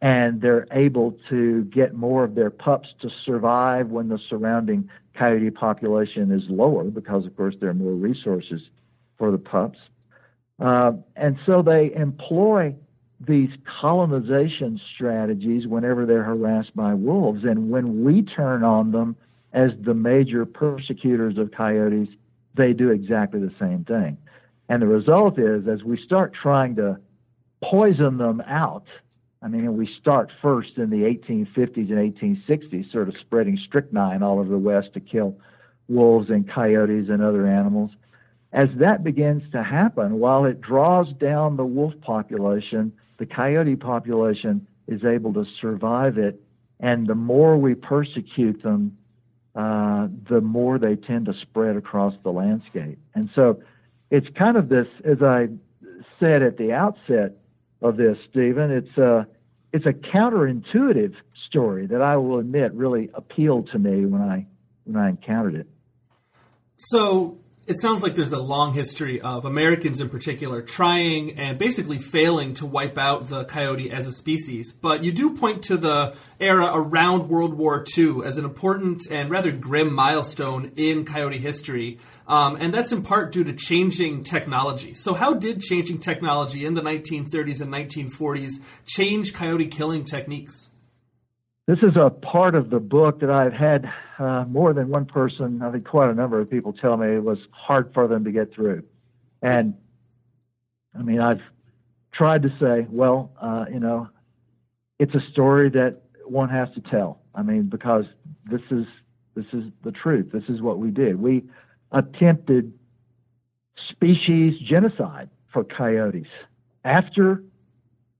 [0.00, 5.50] and they're able to get more of their pups to survive when the surrounding coyote
[5.50, 8.60] population is lower because, of course, there are more resources
[9.18, 9.78] for the pups.
[10.60, 12.74] Uh, and so they employ
[13.26, 13.50] these
[13.80, 17.44] colonization strategies whenever they're harassed by wolves.
[17.44, 19.16] And when we turn on them
[19.52, 22.08] as the major persecutors of coyotes,
[22.56, 24.18] they do exactly the same thing.
[24.68, 26.98] And the result is, as we start trying to
[27.62, 28.84] poison them out,
[29.42, 34.40] I mean, we start first in the 1850s and 1860s, sort of spreading strychnine all
[34.40, 35.36] over the West to kill
[35.88, 37.90] wolves and coyotes and other animals.
[38.52, 44.66] As that begins to happen, while it draws down the wolf population, the coyote population
[44.88, 46.40] is able to survive it.
[46.80, 48.96] And the more we persecute them,
[49.56, 52.98] uh, the more they tend to spread across the landscape.
[53.14, 53.62] And so
[54.10, 55.48] it's kind of this, as I
[56.20, 57.38] said at the outset
[57.80, 59.26] of this, Stephen, it's a,
[59.72, 61.14] it's a counterintuitive
[61.48, 64.46] story that I will admit really appealed to me when I,
[64.84, 65.66] when I encountered it.
[66.76, 71.98] So it sounds like there's a long history of Americans in particular trying and basically
[71.98, 74.72] failing to wipe out the coyote as a species.
[74.72, 79.30] But you do point to the era around World War II as an important and
[79.30, 81.98] rather grim milestone in coyote history.
[82.28, 84.94] Um, and that's in part due to changing technology.
[84.94, 90.70] So, how did changing technology in the 1930s and 1940s change coyote killing techniques?
[91.66, 95.62] This is a part of the book that I've had uh, more than one person,
[95.62, 98.30] I think quite a number of people tell me it was hard for them to
[98.30, 98.84] get through.
[99.42, 99.74] And
[100.96, 101.40] I mean, I've
[102.12, 104.08] tried to say, well, uh, you know,
[105.00, 107.20] it's a story that one has to tell.
[107.34, 108.04] I mean, because
[108.48, 108.86] this is
[109.34, 110.30] this is the truth.
[110.32, 111.20] This is what we did.
[111.20, 111.44] We
[111.92, 112.72] attempted
[113.90, 116.28] species genocide for coyotes.
[116.84, 117.42] After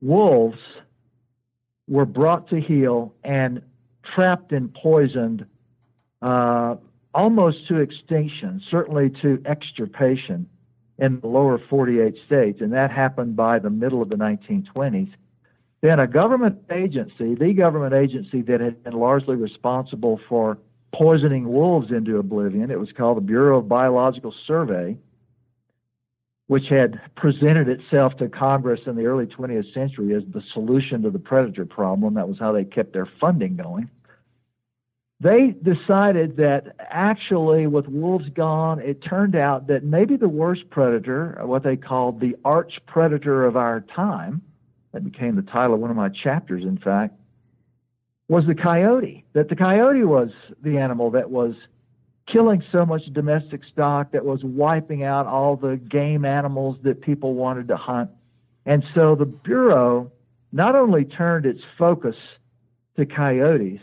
[0.02, 0.58] wolves
[1.88, 3.62] were brought to heel and
[4.14, 5.46] trapped and poisoned
[6.22, 6.76] uh,
[7.14, 10.48] almost to extinction, certainly to extirpation
[10.98, 15.12] in the lower 48 states, and that happened by the middle of the 1920s.
[15.82, 20.58] Then a government agency, the government agency that had been largely responsible for
[20.94, 24.96] poisoning wolves into oblivion, it was called the Bureau of Biological Survey,
[26.48, 31.10] which had presented itself to Congress in the early 20th century as the solution to
[31.10, 32.14] the predator problem.
[32.14, 33.90] That was how they kept their funding going.
[35.18, 41.38] They decided that actually, with wolves gone, it turned out that maybe the worst predator,
[41.42, 44.42] what they called the arch predator of our time,
[44.92, 47.14] that became the title of one of my chapters, in fact,
[48.28, 49.24] was the coyote.
[49.32, 50.30] That the coyote was
[50.62, 51.54] the animal that was
[52.30, 57.34] killing so much domestic stock that was wiping out all the game animals that people
[57.34, 58.10] wanted to hunt.
[58.64, 60.10] And so the Bureau
[60.52, 62.16] not only turned its focus
[62.96, 63.80] to coyotes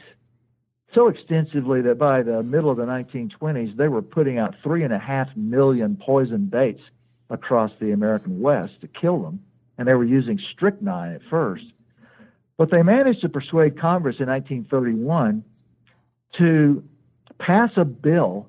[0.93, 4.93] so extensively that by the middle of the 1920s, they were putting out three and
[4.93, 6.81] a half million poison baits
[7.29, 9.39] across the American West to kill them.
[9.77, 11.63] And they were using strychnine at first.
[12.57, 15.43] But they managed to persuade Congress in 1931
[16.37, 16.83] to
[17.45, 18.47] pass a bill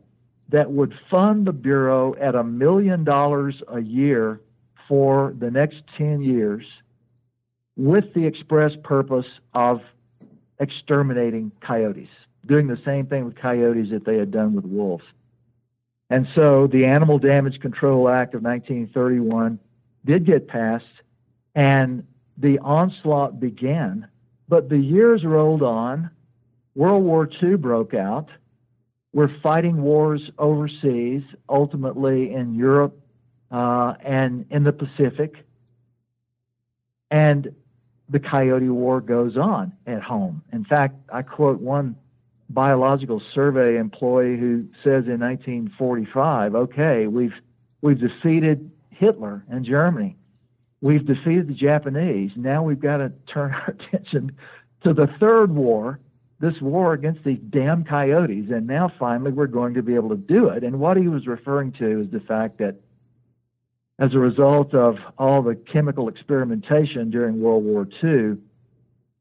[0.50, 4.40] that would fund the Bureau at a million dollars a year
[4.88, 6.64] for the next 10 years
[7.76, 9.80] with the express purpose of
[10.60, 12.08] exterminating coyotes,
[12.46, 15.04] doing the same thing with coyotes that they had done with wolves.
[16.10, 19.58] And so the Animal Damage Control Act of 1931
[20.04, 20.84] did get passed,
[21.54, 24.06] and the onslaught began.
[24.48, 26.10] But the years rolled on.
[26.76, 28.28] World War II broke out
[29.14, 32.98] we're fighting wars overseas, ultimately in Europe
[33.50, 35.36] uh, and in the Pacific.
[37.12, 37.54] And
[38.08, 40.42] the Coyote War goes on at home.
[40.52, 41.96] In fact, I quote one
[42.50, 47.32] biological survey employee who says in 1945, okay, we've,
[47.82, 50.16] we've defeated Hitler and Germany.
[50.80, 52.32] We've defeated the Japanese.
[52.36, 54.32] Now we've got to turn our attention
[54.82, 56.00] to the third war,
[56.44, 60.16] this war against these damn coyotes, and now finally we're going to be able to
[60.16, 60.62] do it.
[60.62, 62.76] And what he was referring to is the fact that
[63.98, 68.36] as a result of all the chemical experimentation during World War II,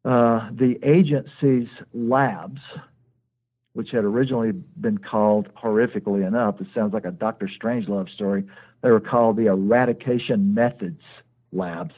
[0.04, 2.60] uh, the agency's labs,
[3.72, 4.52] which had originally
[4.82, 7.48] been called, horrifically enough, it sounds like a Dr.
[7.48, 8.44] Strangelove story,
[8.82, 11.02] they were called the eradication methods
[11.54, 11.94] labs.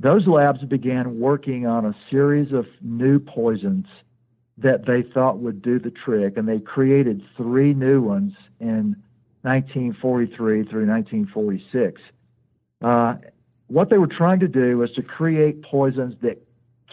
[0.00, 3.84] Those labs began working on a series of new poisons
[4.58, 8.96] that they thought would do the trick, and they created three new ones in
[9.42, 12.00] 1943 through 1946.
[12.82, 13.14] Uh,
[13.68, 16.42] what they were trying to do was to create poisons that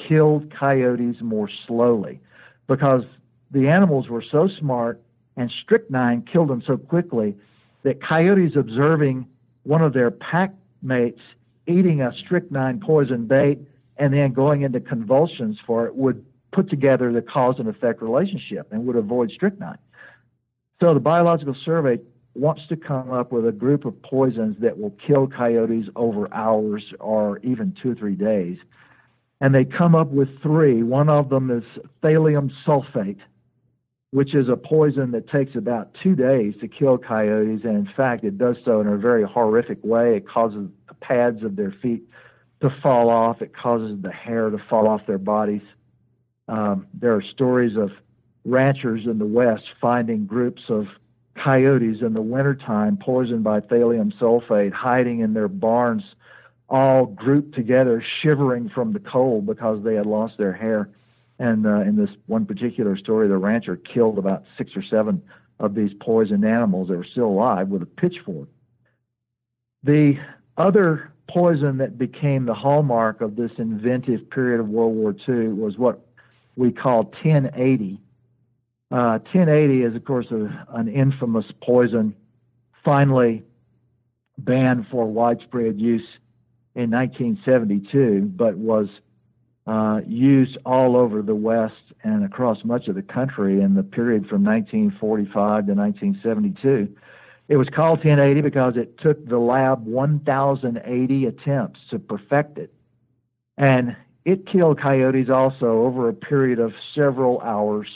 [0.07, 2.20] killed coyotes more slowly
[2.68, 3.03] because
[3.51, 5.01] the animals were so smart
[5.36, 7.36] and strychnine killed them so quickly
[7.84, 9.28] that coyotes observing
[9.64, 11.22] one of their pack mates
[11.68, 13.60] eating a strychnine poison bait
[13.97, 18.68] and then going into convulsions for it would put together the cause and effect relationship
[18.72, 19.78] and would avoid strychnine.
[20.82, 22.00] So the Biological Survey
[22.36, 26.84] wants to come up with a group of poisons that will kill coyotes over hours
[27.00, 28.58] or even two or three days.
[29.41, 30.84] And they come up with three.
[30.84, 31.64] One of them is
[32.04, 33.20] thallium sulfate,
[34.12, 37.62] which is a poison that takes about two days to kill coyotes.
[37.64, 40.18] And in fact, it does so in a very horrific way.
[40.18, 42.04] It causes the pads of their feet
[42.62, 45.62] to fall off, it causes the hair to fall off their bodies.
[46.50, 47.91] Um, there are stories of
[48.43, 50.88] ranchers in the West finding groups of
[51.41, 56.02] coyotes in the wintertime poisoned by thallium sulfate hiding in their barns,
[56.68, 60.89] all grouped together, shivering from the cold because they had lost their hair.
[61.38, 65.22] And uh, in this one particular story, the rancher killed about six or seven
[65.60, 68.50] of these poisoned animals that were still alive with a pitchfork.
[69.84, 70.16] The
[70.58, 75.78] other poison that became the hallmark of this inventive period of World War II was
[75.78, 76.09] what
[76.60, 78.01] we call 1080.
[78.91, 82.14] Uh, 1080 is, of course, a, an infamous poison
[82.84, 83.43] finally
[84.38, 86.05] banned for widespread use
[86.76, 88.88] in 1972, but was
[89.68, 94.28] uh, used all over the West and across much of the country in the period
[94.28, 95.34] from 1945
[95.68, 96.93] to 1972.
[97.47, 102.74] It was called 1080 because it took the lab 1,080 attempts to perfect it.
[103.57, 103.95] And
[104.26, 107.88] it killed coyotes also over a period of several hours,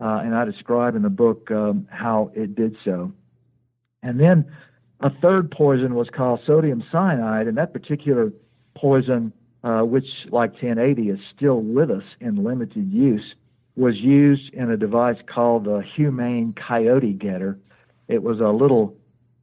[0.00, 3.12] uh, and I describe in the book um, how it did so.
[4.02, 4.44] And then
[5.00, 8.32] a third poison was called sodium cyanide, and that particular
[8.76, 9.32] poison,
[9.64, 13.34] uh, which like 1080 is still with us in limited use,
[13.76, 17.58] was used in a device called the Humane Coyote Getter.
[18.08, 18.96] It was a little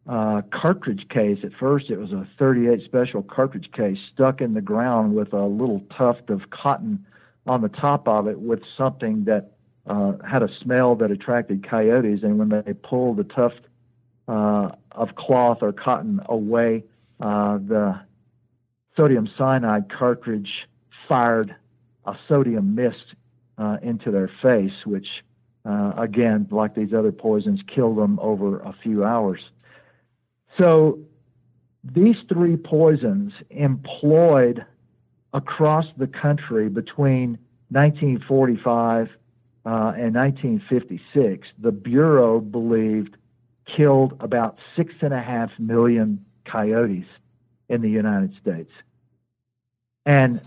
[0.07, 1.39] uh, cartridge case.
[1.43, 5.45] At first, it was a 38 special cartridge case stuck in the ground with a
[5.45, 7.05] little tuft of cotton
[7.47, 9.51] on the top of it with something that
[9.87, 12.23] uh, had a smell that attracted coyotes.
[12.23, 13.61] And when they pulled the tuft
[14.27, 16.83] uh, of cloth or cotton away,
[17.19, 17.99] uh, the
[18.97, 20.49] sodium cyanide cartridge
[21.07, 21.55] fired
[22.05, 23.15] a sodium mist
[23.57, 25.07] uh, into their face, which,
[25.65, 29.39] uh, again, like these other poisons, killed them over a few hours.
[30.57, 30.99] So
[31.83, 34.65] these three poisons employed
[35.33, 37.37] across the country between
[37.69, 39.09] 1945
[39.65, 43.17] uh, and 1956, the Bureau believed
[43.75, 47.07] killed about six and a half million coyotes
[47.67, 48.71] in the United States.
[50.05, 50.39] And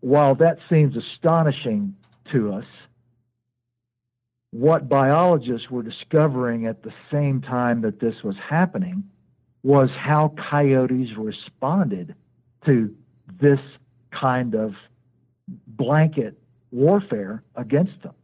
[0.00, 1.94] while that seems astonishing
[2.32, 2.64] to us,
[4.50, 9.04] what biologists were discovering at the same time that this was happening
[9.64, 12.14] was how coyotes responded
[12.66, 12.94] to
[13.40, 13.58] this
[14.12, 14.74] kind of
[15.66, 16.38] blanket
[16.70, 18.14] warfare against them.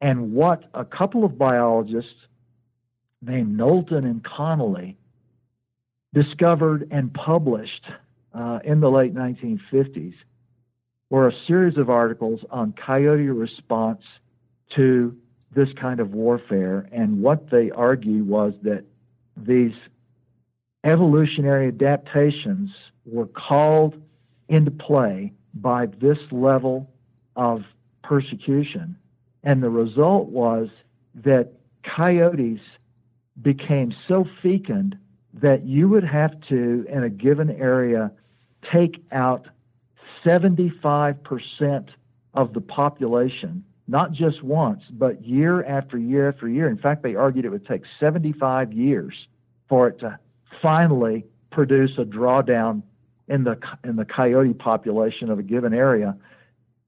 [0.00, 2.10] And what a couple of biologists
[3.22, 4.96] named Knowlton and Connolly
[6.12, 7.86] discovered and published
[8.34, 10.14] uh, in the late 1950s
[11.10, 14.02] were a series of articles on coyote response
[14.74, 15.16] to
[15.54, 16.88] this kind of warfare.
[16.90, 18.84] And what they argued was that
[19.36, 19.72] these
[20.84, 22.70] evolutionary adaptations
[23.06, 23.94] were called
[24.48, 26.90] into play by this level
[27.36, 27.62] of
[28.02, 28.96] persecution.
[29.42, 30.68] And the result was
[31.14, 31.52] that
[31.84, 32.60] coyotes
[33.40, 34.96] became so fecund
[35.34, 38.12] that you would have to, in a given area,
[38.72, 39.46] take out
[40.24, 41.88] 75%
[42.34, 46.68] of the population, not just once, but year after year after year.
[46.68, 49.14] In fact, they argued it would take 75 years
[49.68, 50.18] for it to
[50.62, 52.82] finally produce a drawdown
[53.28, 56.16] in the in the coyote population of a given area.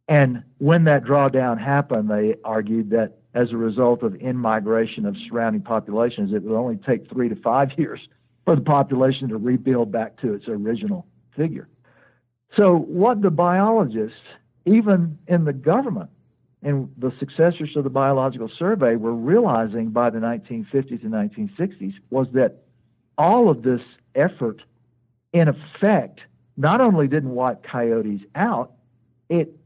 [0.08, 5.16] And when that drawdown happened, they argued that as a result of in migration of
[5.28, 8.00] surrounding populations, it would only take three to five years
[8.44, 11.06] for the population to rebuild back to its original
[11.36, 11.68] figure.
[12.56, 14.18] So, what the biologists,
[14.64, 16.10] even in the government
[16.62, 22.28] and the successors of the Biological Survey, were realizing by the 1950s and 1960s was
[22.34, 22.63] that
[23.18, 23.80] all of this
[24.14, 24.62] effort,
[25.32, 26.20] in effect,
[26.56, 28.72] not only didn't wipe coyotes out,
[29.28, 29.56] it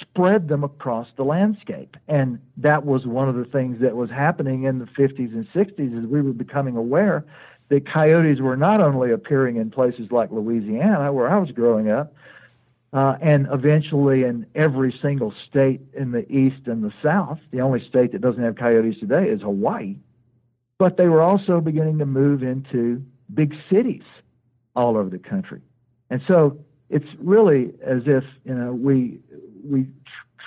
[0.00, 1.96] spread them across the landscape.
[2.08, 5.98] And that was one of the things that was happening in the 50s and 60s
[5.98, 7.24] as we were becoming aware
[7.68, 12.12] that coyotes were not only appearing in places like Louisiana, where I was growing up,
[12.92, 17.38] uh, and eventually in every single state in the east and the south.
[17.52, 19.96] The only state that doesn't have coyotes today is Hawaii.
[20.80, 23.04] But they were also beginning to move into
[23.34, 24.02] big cities
[24.74, 25.60] all over the country.
[26.08, 26.58] And so
[26.88, 29.20] it's really as if you know we
[29.62, 29.86] we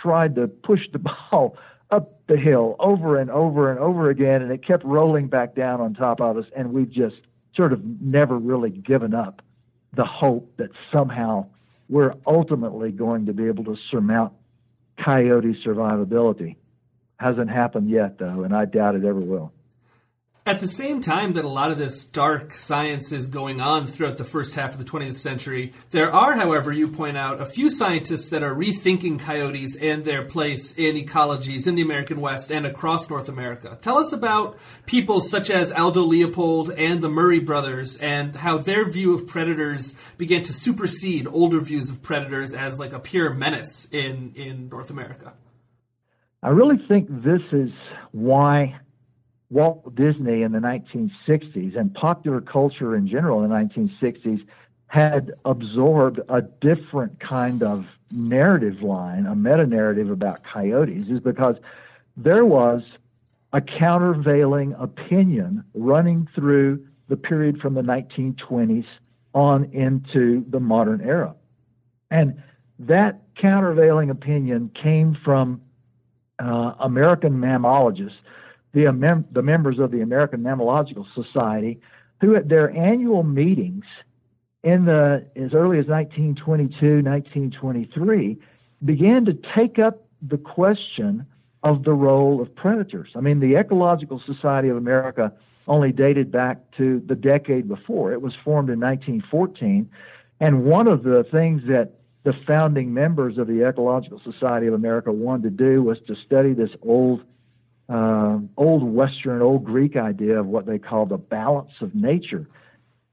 [0.02, 0.98] tried to push the
[1.32, 1.56] ball
[1.92, 5.80] up the hill over and over and over again, and it kept rolling back down
[5.80, 7.18] on top of us, and we've just
[7.56, 9.44] sort of never really given up
[9.96, 11.46] the hope that somehow
[11.90, 14.34] we're ultimately going to be able to surmount
[14.98, 16.56] coyote survivability.
[17.20, 19.54] Hasn't happened yet, though, and I doubt it ever will.
[20.46, 24.18] At the same time that a lot of this dark science is going on throughout
[24.18, 27.70] the first half of the 20th century, there are, however, you point out, a few
[27.70, 32.66] scientists that are rethinking coyotes and their place in ecologies in the American West and
[32.66, 33.78] across North America.
[33.80, 38.84] Tell us about people such as Aldo Leopold and the Murie brothers and how their
[38.84, 43.88] view of predators began to supersede older views of predators as like a pure menace
[43.94, 45.36] in, in North America.
[46.41, 47.70] I really think this is
[48.12, 48.78] why
[49.54, 54.43] Walt Disney in the 1960s and popular culture in general in the 1960s
[54.88, 61.56] had absorbed a different kind of narrative line, a meta narrative about coyotes, is because
[62.18, 62.82] there was
[63.54, 68.86] a countervailing opinion running through the period from the 1920s
[69.36, 71.36] on into the modern era.
[72.10, 72.41] And
[72.80, 75.62] that countervailing opinion came from
[76.39, 78.18] uh, American mammalogists
[78.74, 81.80] the, mem- the members of the American Mammalogical Society,
[82.21, 83.86] who at their annual meetings
[84.63, 88.38] in the as early as 1922, 1923,
[88.86, 91.26] began to take up the question
[91.63, 93.09] of the role of predators.
[93.15, 95.32] I mean, the Ecological Society of America
[95.67, 98.11] only dated back to the decade before.
[98.11, 99.89] It was formed in 1914,
[100.39, 101.91] and one of the things that
[102.24, 106.53] the founding members of the Ecological Society of America wanted to do was to study
[106.53, 107.21] this old
[107.90, 112.48] uh, old Western, old Greek idea of what they call the balance of nature.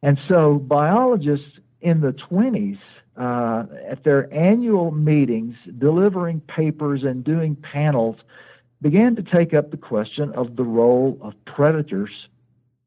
[0.03, 2.79] And so biologists in the 20s,
[3.17, 8.17] uh, at their annual meetings, delivering papers and doing panels,
[8.81, 12.11] began to take up the question of the role of predators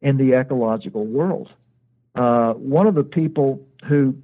[0.02, 1.50] in the ecological world.
[2.16, 4.16] Uh, one of the people who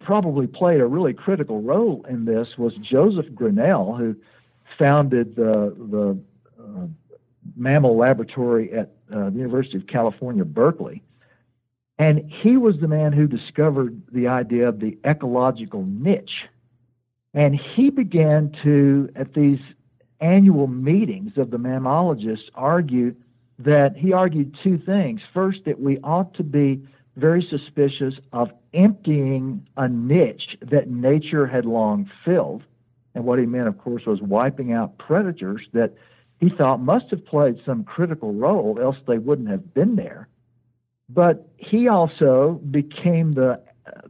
[0.00, 4.14] probably played a really critical role in this was Joseph Grinnell, who
[4.78, 6.18] founded the, the
[6.62, 6.86] uh,
[7.56, 11.02] mammal laboratory at uh, the University of California, Berkeley.
[11.98, 16.44] And he was the man who discovered the idea of the ecological niche.
[17.34, 19.58] And he began to, at these
[20.20, 23.14] annual meetings of the mammalogists, argue
[23.58, 25.20] that he argued two things.
[25.34, 31.64] First, that we ought to be very suspicious of emptying a niche that nature had
[31.64, 32.62] long filled.
[33.18, 35.92] And what he meant, of course, was wiping out predators that
[36.38, 40.28] he thought must have played some critical role, else they wouldn't have been there.
[41.08, 43.60] But he also became the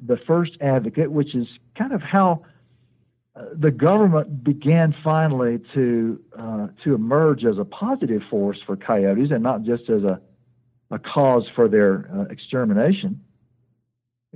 [0.07, 2.45] the first advocate, which is kind of how
[3.35, 9.31] uh, the government began finally to uh, to emerge as a positive force for coyotes
[9.31, 10.21] and not just as a
[10.91, 13.25] a cause for their uh, extermination.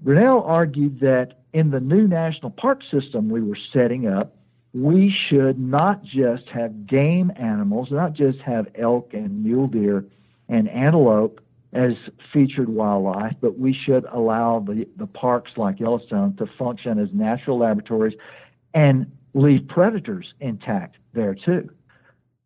[0.02, 4.38] Grinnell argued that in the new national park system we were setting up,
[4.74, 10.04] we should not just have game animals, not just have elk and mule deer
[10.48, 11.40] and antelope
[11.72, 11.92] as
[12.32, 17.58] featured wildlife, but we should allow the, the parks like Yellowstone to function as natural
[17.58, 18.14] laboratories
[18.74, 21.68] and leave predators intact there too.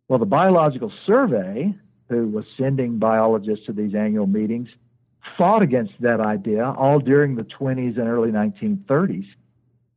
[0.08, 1.74] Well, the Biological Survey,
[2.08, 4.68] who was sending biologists to these annual meetings,
[5.36, 9.26] fought against that idea all during the 20s and early 1930s,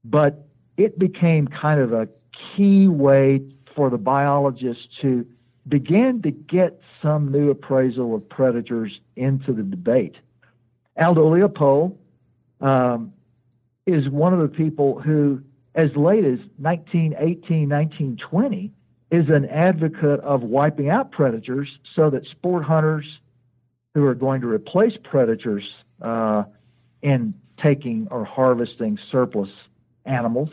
[0.04, 2.08] but it became kind of a
[2.56, 3.42] key way
[3.76, 5.26] for the biologists to
[5.68, 10.16] begin to get some new appraisal of predators into the debate.
[11.00, 11.98] Aldo Leopold
[12.62, 13.14] um,
[13.86, 15.42] is one of the people who,
[15.76, 18.72] as late as 1918, 1920,
[19.12, 23.06] is an advocate of wiping out predators so that sport hunters
[23.94, 25.64] who are going to replace predators
[26.02, 26.44] uh,
[27.02, 29.50] in taking or harvesting surplus
[30.06, 30.50] animals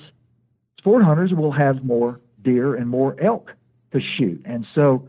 [0.86, 3.50] sport hunters will have more deer and more elk
[3.92, 4.40] to shoot.
[4.44, 5.08] And so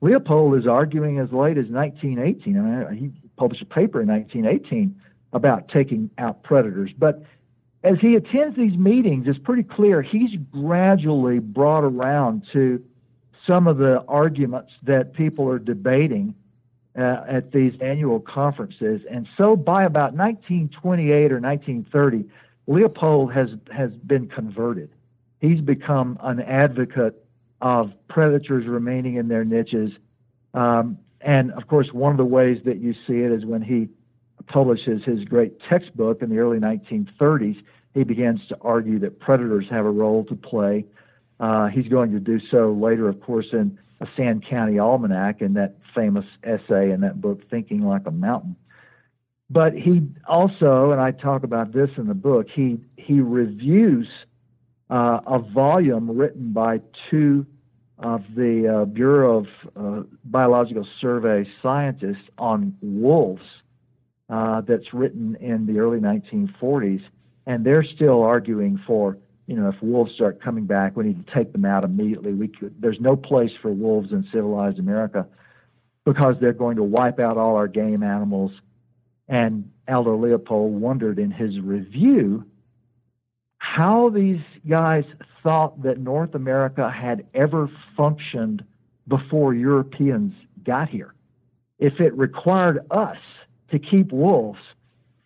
[0.00, 2.58] Leopold is arguing as late as 1918.
[2.58, 4.98] I mean, he published a paper in 1918
[5.34, 6.92] about taking out predators.
[6.96, 7.22] But
[7.84, 12.82] as he attends these meetings, it's pretty clear he's gradually brought around to
[13.46, 16.34] some of the arguments that people are debating
[16.98, 19.02] uh, at these annual conferences.
[19.10, 22.24] And so by about 1928 or 1930,
[22.66, 24.88] Leopold has, has been converted.
[25.40, 27.24] He's become an advocate
[27.60, 29.90] of predators remaining in their niches.
[30.54, 33.88] Um, and of course, one of the ways that you see it is when he
[34.46, 37.56] publishes his great textbook in the early 1930s,
[37.94, 40.84] he begins to argue that predators have a role to play.
[41.40, 45.54] Uh, he's going to do so later, of course, in a Sand County Almanac in
[45.54, 48.56] that famous essay in that book, Thinking Like a Mountain.
[49.50, 54.06] But he also, and I talk about this in the book, he he reviews
[54.90, 56.80] uh, a volume written by
[57.10, 57.46] two
[57.98, 63.42] of the uh, Bureau of uh, Biological Survey scientists on wolves
[64.30, 67.02] uh, that's written in the early 1940s,
[67.46, 71.34] and they're still arguing for you know if wolves start coming back, we need to
[71.34, 72.32] take them out immediately.
[72.32, 75.26] We could, there's no place for wolves in civilized America
[76.04, 78.52] because they're going to wipe out all our game animals.
[79.28, 82.46] And Aldo Leopold wondered in his review
[83.74, 85.04] how these guys
[85.42, 88.64] thought that North America had ever functioned
[89.06, 90.32] before Europeans
[90.64, 91.14] got here.
[91.78, 93.18] If it required us
[93.70, 94.58] to keep wolves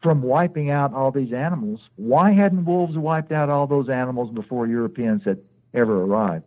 [0.02, 4.66] from wiping out all these animals, why hadn't wolves wiped out all those animals before
[4.66, 5.38] Europeans had
[5.72, 6.44] ever arrived?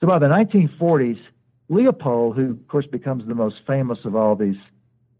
[0.00, 1.20] So by the 1940s,
[1.68, 4.56] Leopold, who of course becomes the most famous of all these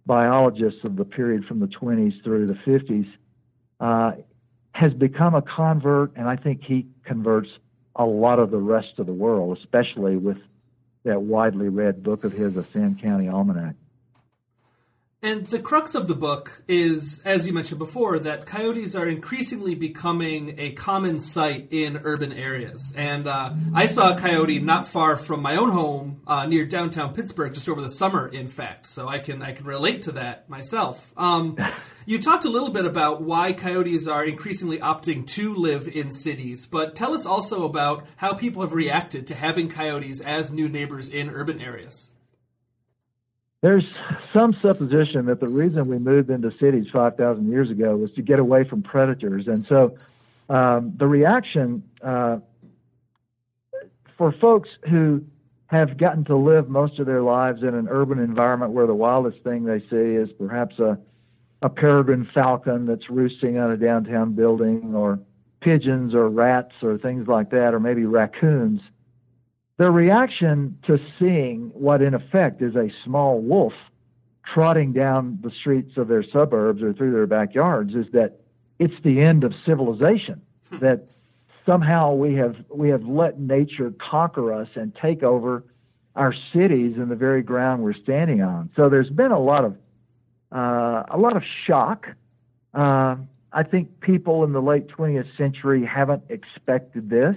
[0.06, 3.06] biologists of the period from the 20s through the 50s,
[3.80, 4.12] uh,
[4.78, 7.48] has become a convert, and I think he converts
[7.96, 10.38] a lot of the rest of the world, especially with
[11.04, 13.74] that widely read book of his, The Sand County Almanac.
[15.20, 19.74] And the crux of the book is, as you mentioned before, that coyotes are increasingly
[19.74, 22.92] becoming a common sight in urban areas.
[22.94, 27.14] And uh, I saw a coyote not far from my own home uh, near downtown
[27.14, 28.86] Pittsburgh just over the summer, in fact.
[28.86, 31.12] So I can I can relate to that myself.
[31.16, 31.58] Um,
[32.08, 36.64] you talked a little bit about why coyotes are increasingly opting to live in cities,
[36.64, 41.10] but tell us also about how people have reacted to having coyotes as new neighbors
[41.10, 42.08] in urban areas.
[43.60, 43.84] There's
[44.32, 48.38] some supposition that the reason we moved into cities 5,000 years ago was to get
[48.38, 49.46] away from predators.
[49.46, 49.98] And so
[50.48, 52.38] um, the reaction uh,
[54.16, 55.26] for folks who
[55.66, 59.44] have gotten to live most of their lives in an urban environment where the wildest
[59.44, 60.98] thing they see is perhaps a,
[61.62, 65.18] a peregrine falcon that's roosting on a downtown building, or
[65.60, 68.80] pigeons, or rats, or things like that, or maybe raccoons
[69.78, 73.72] their reaction to seeing what, in effect, is a small wolf
[74.52, 78.40] trotting down the streets of their suburbs or through their backyards is that
[78.78, 80.42] it's the end of civilization.
[80.68, 80.78] Hmm.
[80.80, 81.06] that
[81.64, 85.64] somehow we have we have let nature conquer us and take over
[86.16, 88.70] our cities and the very ground we're standing on.
[88.74, 89.76] So there's been a lot of
[90.52, 92.06] uh, a lot of shock.
[92.74, 93.16] Uh,
[93.52, 97.36] I think people in the late 20th century haven't expected this.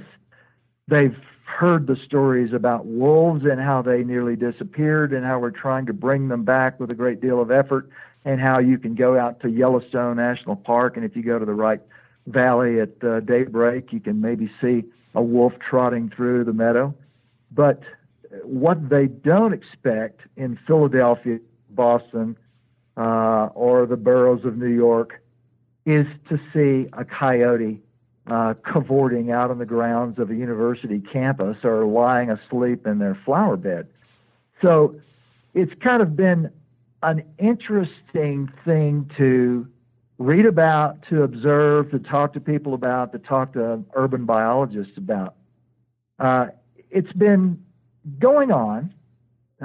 [0.88, 5.86] They've heard the stories about wolves and how they nearly disappeared and how we're trying
[5.86, 7.90] to bring them back with a great deal of effort
[8.24, 11.46] and how you can go out to Yellowstone National Park and if you go to
[11.46, 11.82] the right
[12.28, 14.84] valley at uh, daybreak you can maybe see
[15.16, 16.94] a wolf trotting through the meadow
[17.52, 17.82] but
[18.44, 21.40] what they don't expect in Philadelphia,
[21.72, 22.38] Boston,
[22.98, 25.22] uh, or the boroughs of New York
[25.86, 27.82] is to see a coyote
[28.28, 33.18] uh, cavorting out on the grounds of a university campus or lying asleep in their
[33.26, 33.88] flower bed.
[34.62, 34.96] So
[35.54, 36.52] it's kind of been
[37.04, 39.68] an interesting thing to
[40.20, 45.36] read about, to observe, to talk to people about, to talk to urban biologists about.
[46.20, 46.48] Uh,
[46.92, 47.60] it's been
[48.20, 48.94] going on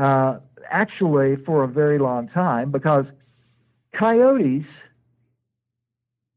[0.01, 0.39] uh,
[0.71, 3.05] actually for a very long time because
[3.99, 4.67] coyotes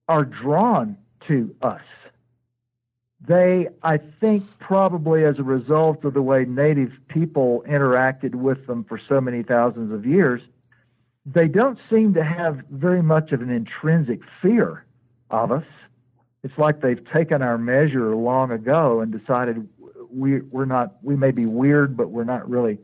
[0.08, 0.98] are drawn
[1.28, 1.82] to us
[3.30, 8.86] they, I think, probably as a result of the way native people interacted with them
[8.86, 10.42] for so many thousands of years,
[11.26, 14.86] they don't seem to have very much of an intrinsic fear
[15.30, 15.66] of us.
[16.44, 19.68] It's like they've taken our measure long ago and decided
[20.10, 22.80] we, we're not, we may be weird, but we're not really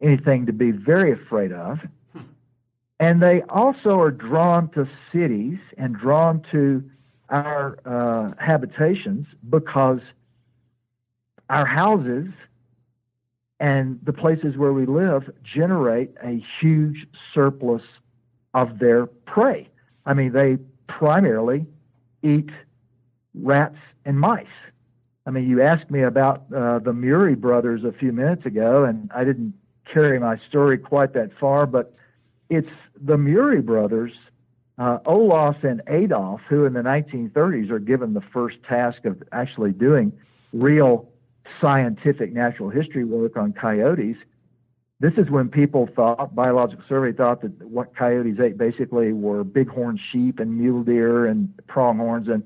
[0.00, 1.78] anything to be very afraid of.
[2.98, 6.82] And they also are drawn to cities and drawn to
[7.28, 10.00] our uh, habitations because
[11.50, 12.28] our houses
[13.60, 17.82] and the places where we live generate a huge surplus
[18.54, 19.68] of their prey.
[20.04, 21.66] I mean, they primarily
[22.22, 22.50] eat
[23.34, 24.46] rats and mice.
[25.26, 29.10] I mean, you asked me about uh, the Murie brothers a few minutes ago, and
[29.14, 29.54] I didn't
[29.92, 31.94] carry my story quite that far, but
[32.48, 32.68] it's
[33.00, 34.12] the Murie brothers,
[34.78, 39.72] uh, Olaf and Adolph, who in the 1930s are given the first task of actually
[39.72, 40.12] doing
[40.52, 41.08] real
[41.60, 44.16] scientific natural history work on coyotes.
[45.00, 49.98] This is when people thought, Biological Survey thought that what coyotes ate basically were bighorn
[50.10, 52.28] sheep and mule deer and pronghorns.
[52.28, 52.42] And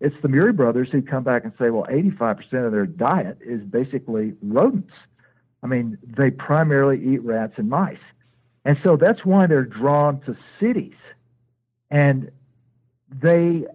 [0.00, 3.62] it's the Murie brothers who come back and say, well, 85% of their diet is
[3.62, 4.92] basically rodents.
[5.62, 7.98] I mean, they primarily eat rats and mice.
[8.64, 10.94] And so that's why they're drawn to cities.
[11.90, 12.30] And
[13.10, 13.66] they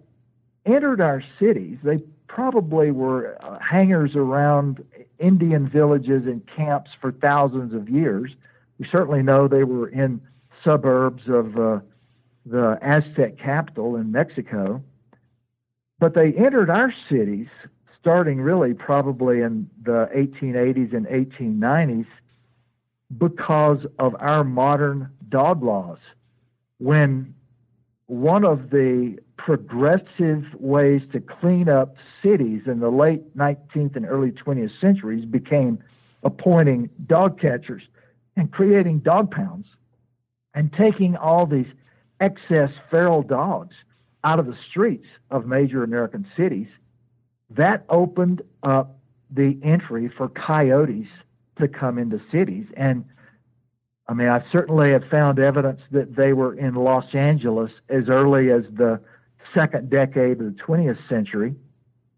[0.64, 1.78] entered our cities.
[1.82, 4.84] They probably were uh, hangers around
[5.18, 8.32] Indian villages and camps for thousands of years.
[8.78, 10.20] We certainly know they were in
[10.64, 11.80] suburbs of uh,
[12.46, 14.82] the Aztec capital in Mexico.
[15.98, 17.48] But they entered our cities
[18.00, 22.06] starting really probably in the 1880s and 1890s
[23.16, 25.98] because of our modern dog laws.
[26.78, 27.34] When
[28.06, 34.32] one of the progressive ways to clean up cities in the late 19th and early
[34.32, 35.78] 20th centuries became
[36.22, 37.82] appointing dog catchers
[38.36, 39.66] and creating dog pounds
[40.54, 41.66] and taking all these
[42.20, 43.74] excess feral dogs
[44.24, 46.66] out of the streets of major American cities.
[47.50, 48.98] That opened up
[49.30, 51.06] the entry for coyotes
[51.58, 52.66] to come into cities.
[52.76, 53.04] And
[54.08, 58.50] I mean, I certainly have found evidence that they were in Los Angeles as early
[58.50, 59.00] as the
[59.54, 61.54] second decade of the 20th century.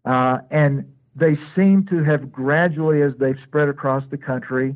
[0.05, 0.85] Uh, and
[1.15, 4.75] they seem to have gradually, as they've spread across the country,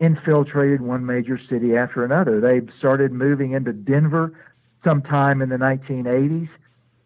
[0.00, 2.40] infiltrated one major city after another.
[2.40, 4.32] They started moving into Denver
[4.84, 6.48] sometime in the 1980s,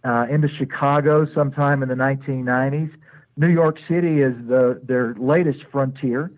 [0.04, 2.92] uh, into Chicago sometime in the 1990s.
[3.36, 6.30] New York City is the, their latest frontier.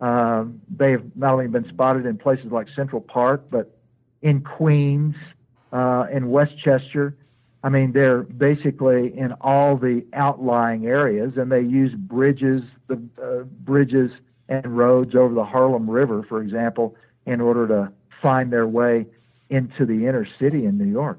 [0.00, 0.44] Uh,
[0.76, 3.78] they've not only been spotted in places like Central Park, but
[4.22, 5.14] in Queens,
[5.72, 7.16] uh, in Westchester.
[7.62, 13.42] I mean, they're basically in all the outlying areas, and they use bridges, the uh,
[13.42, 14.10] bridges
[14.48, 16.94] and roads over the Harlem River, for example,
[17.24, 17.92] in order to
[18.22, 19.06] find their way
[19.50, 21.18] into the inner city in New York.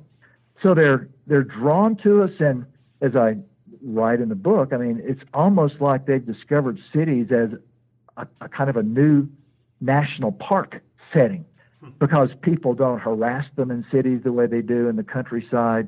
[0.61, 2.65] So they're they're drawn to us, and
[3.01, 3.38] as I
[3.84, 7.49] write in the book, I mean, it's almost like they've discovered cities as
[8.18, 9.28] a, a kind of a new
[9.80, 10.82] national park
[11.13, 11.45] setting
[11.99, 15.88] because people don't harass them in cities the way they do in the countryside.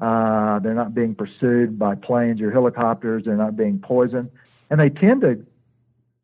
[0.00, 3.24] Uh, they're not being pursued by planes or helicopters.
[3.26, 4.30] They're not being poisoned,
[4.70, 5.44] and they tend to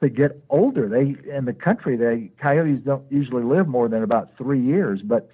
[0.03, 0.88] to get older.
[0.88, 5.28] They in the country, they coyotes don't usually live more than about three years, but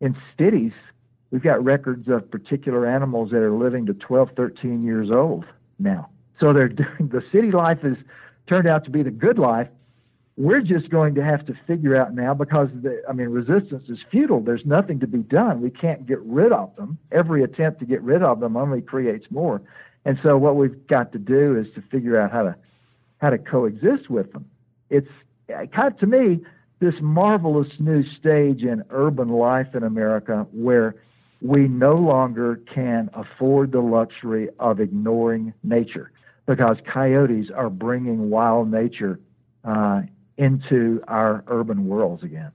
[0.00, 0.72] in cities,
[1.30, 5.44] we've got records of particular animals that are living to 12, 13 years old
[5.78, 6.08] now.
[6.38, 7.96] So they're doing the city life is
[8.48, 9.68] turned out to be the good life.
[10.36, 13.98] We're just going to have to figure out now because the, I mean resistance is
[14.10, 14.40] futile.
[14.40, 15.60] There's nothing to be done.
[15.60, 16.98] We can't get rid of them.
[17.12, 19.62] Every attempt to get rid of them only creates more.
[20.04, 22.56] And so what we've got to do is to figure out how to
[23.18, 24.46] how to coexist with them.
[24.90, 25.08] It's
[25.48, 26.40] kind of to me
[26.80, 30.96] this marvelous new stage in urban life in America where
[31.40, 36.10] we no longer can afford the luxury of ignoring nature
[36.46, 39.20] because coyotes are bringing wild nature
[39.64, 40.02] uh,
[40.36, 42.52] into our urban worlds again.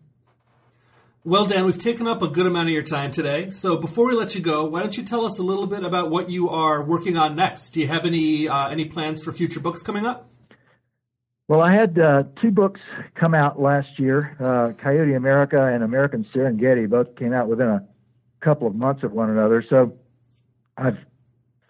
[1.26, 3.50] Well, Dan, we've taken up a good amount of your time today.
[3.52, 6.10] So before we let you go, why don't you tell us a little bit about
[6.10, 7.72] what you are working on next?
[7.72, 10.30] Do you have any uh, any plans for future books coming up?
[11.50, 12.80] Well, I had uh, two books
[13.16, 16.90] come out last year uh, Coyote America and American Serengeti.
[16.90, 17.86] Both came out within a
[18.40, 19.64] couple of months of one another.
[19.70, 19.98] So
[20.78, 20.98] I've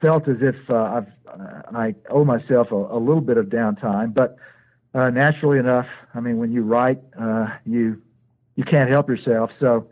[0.02, 4.14] felt as if uh, I've, uh, I owe myself a, a, little bit of downtime.
[4.14, 4.38] But
[4.94, 8.02] uh, naturally enough, I mean, when you write, uh, you
[8.56, 9.52] you can't help yourself.
[9.60, 9.88] So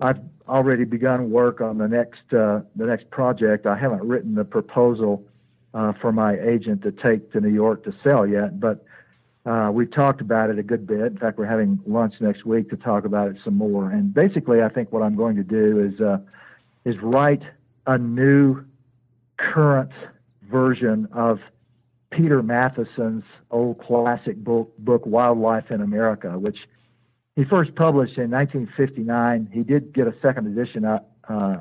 [0.00, 3.66] I've already begun work on the next the next project.
[3.66, 5.24] I haven't written the proposal
[5.72, 8.84] for my agent to take to New York to sell yet, but
[9.44, 11.00] uh, we've talked about it a good bit.
[11.00, 13.90] In fact, we're having lunch next week to talk about it some more.
[13.90, 16.18] And basically, I think what I'm going to do is uh,
[16.84, 17.42] is write
[17.86, 18.64] a new,
[19.52, 19.90] current
[20.50, 21.38] version of
[22.10, 26.58] Peter Matthiessen's old classic book, book Wildlife in America, which
[27.36, 29.48] he first published in 1959.
[29.52, 31.56] He did get a second edition uh, uh,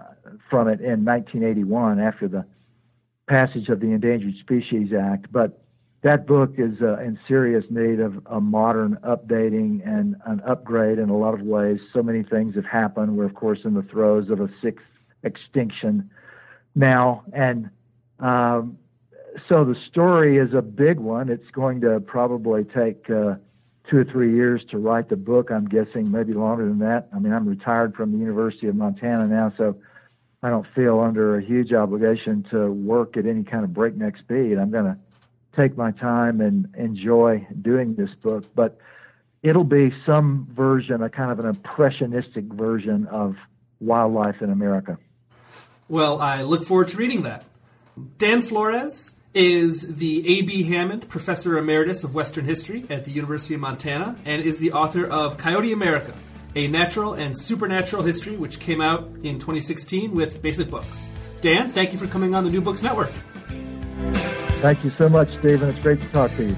[0.50, 2.46] from it in 1981 after the
[3.28, 5.62] passage of the Endangered Species Act, but
[6.04, 11.10] that book is uh, in serious need of a modern updating and an upgrade in
[11.10, 11.80] a lot of ways.
[11.94, 13.16] So many things have happened.
[13.16, 14.86] We're, of course, in the throes of a sixth
[15.24, 16.10] extinction
[16.76, 17.70] now, and
[18.20, 18.78] um,
[19.48, 21.30] so the story is a big one.
[21.30, 23.36] It's going to probably take uh,
[23.90, 25.52] two or three years to write the book.
[25.52, 27.10] I'm guessing maybe longer than that.
[27.14, 29.78] I mean, I'm retired from the University of Montana now, so
[30.44, 34.58] I don't feel under a huge obligation to work at any kind of breakneck speed.
[34.58, 34.98] I'm going to
[35.56, 38.78] take my time and enjoy doing this book, but
[39.44, 43.36] it'll be some version, a kind of an impressionistic version of
[43.80, 44.98] wildlife in America.
[45.92, 47.44] Well, I look forward to reading that.
[48.18, 50.64] Dan Flores is the A.B.
[50.64, 55.06] Hammond Professor Emeritus of Western History at the University of Montana and is the author
[55.06, 56.14] of Coyote America,
[56.56, 61.12] a natural and supernatural history, which came out in 2016 with Basic Books.
[61.42, 63.12] Dan, thank you for coming on the New Books Network.
[64.62, 65.72] Thank you so much, Stephen.
[65.72, 66.56] It's great to talk to you.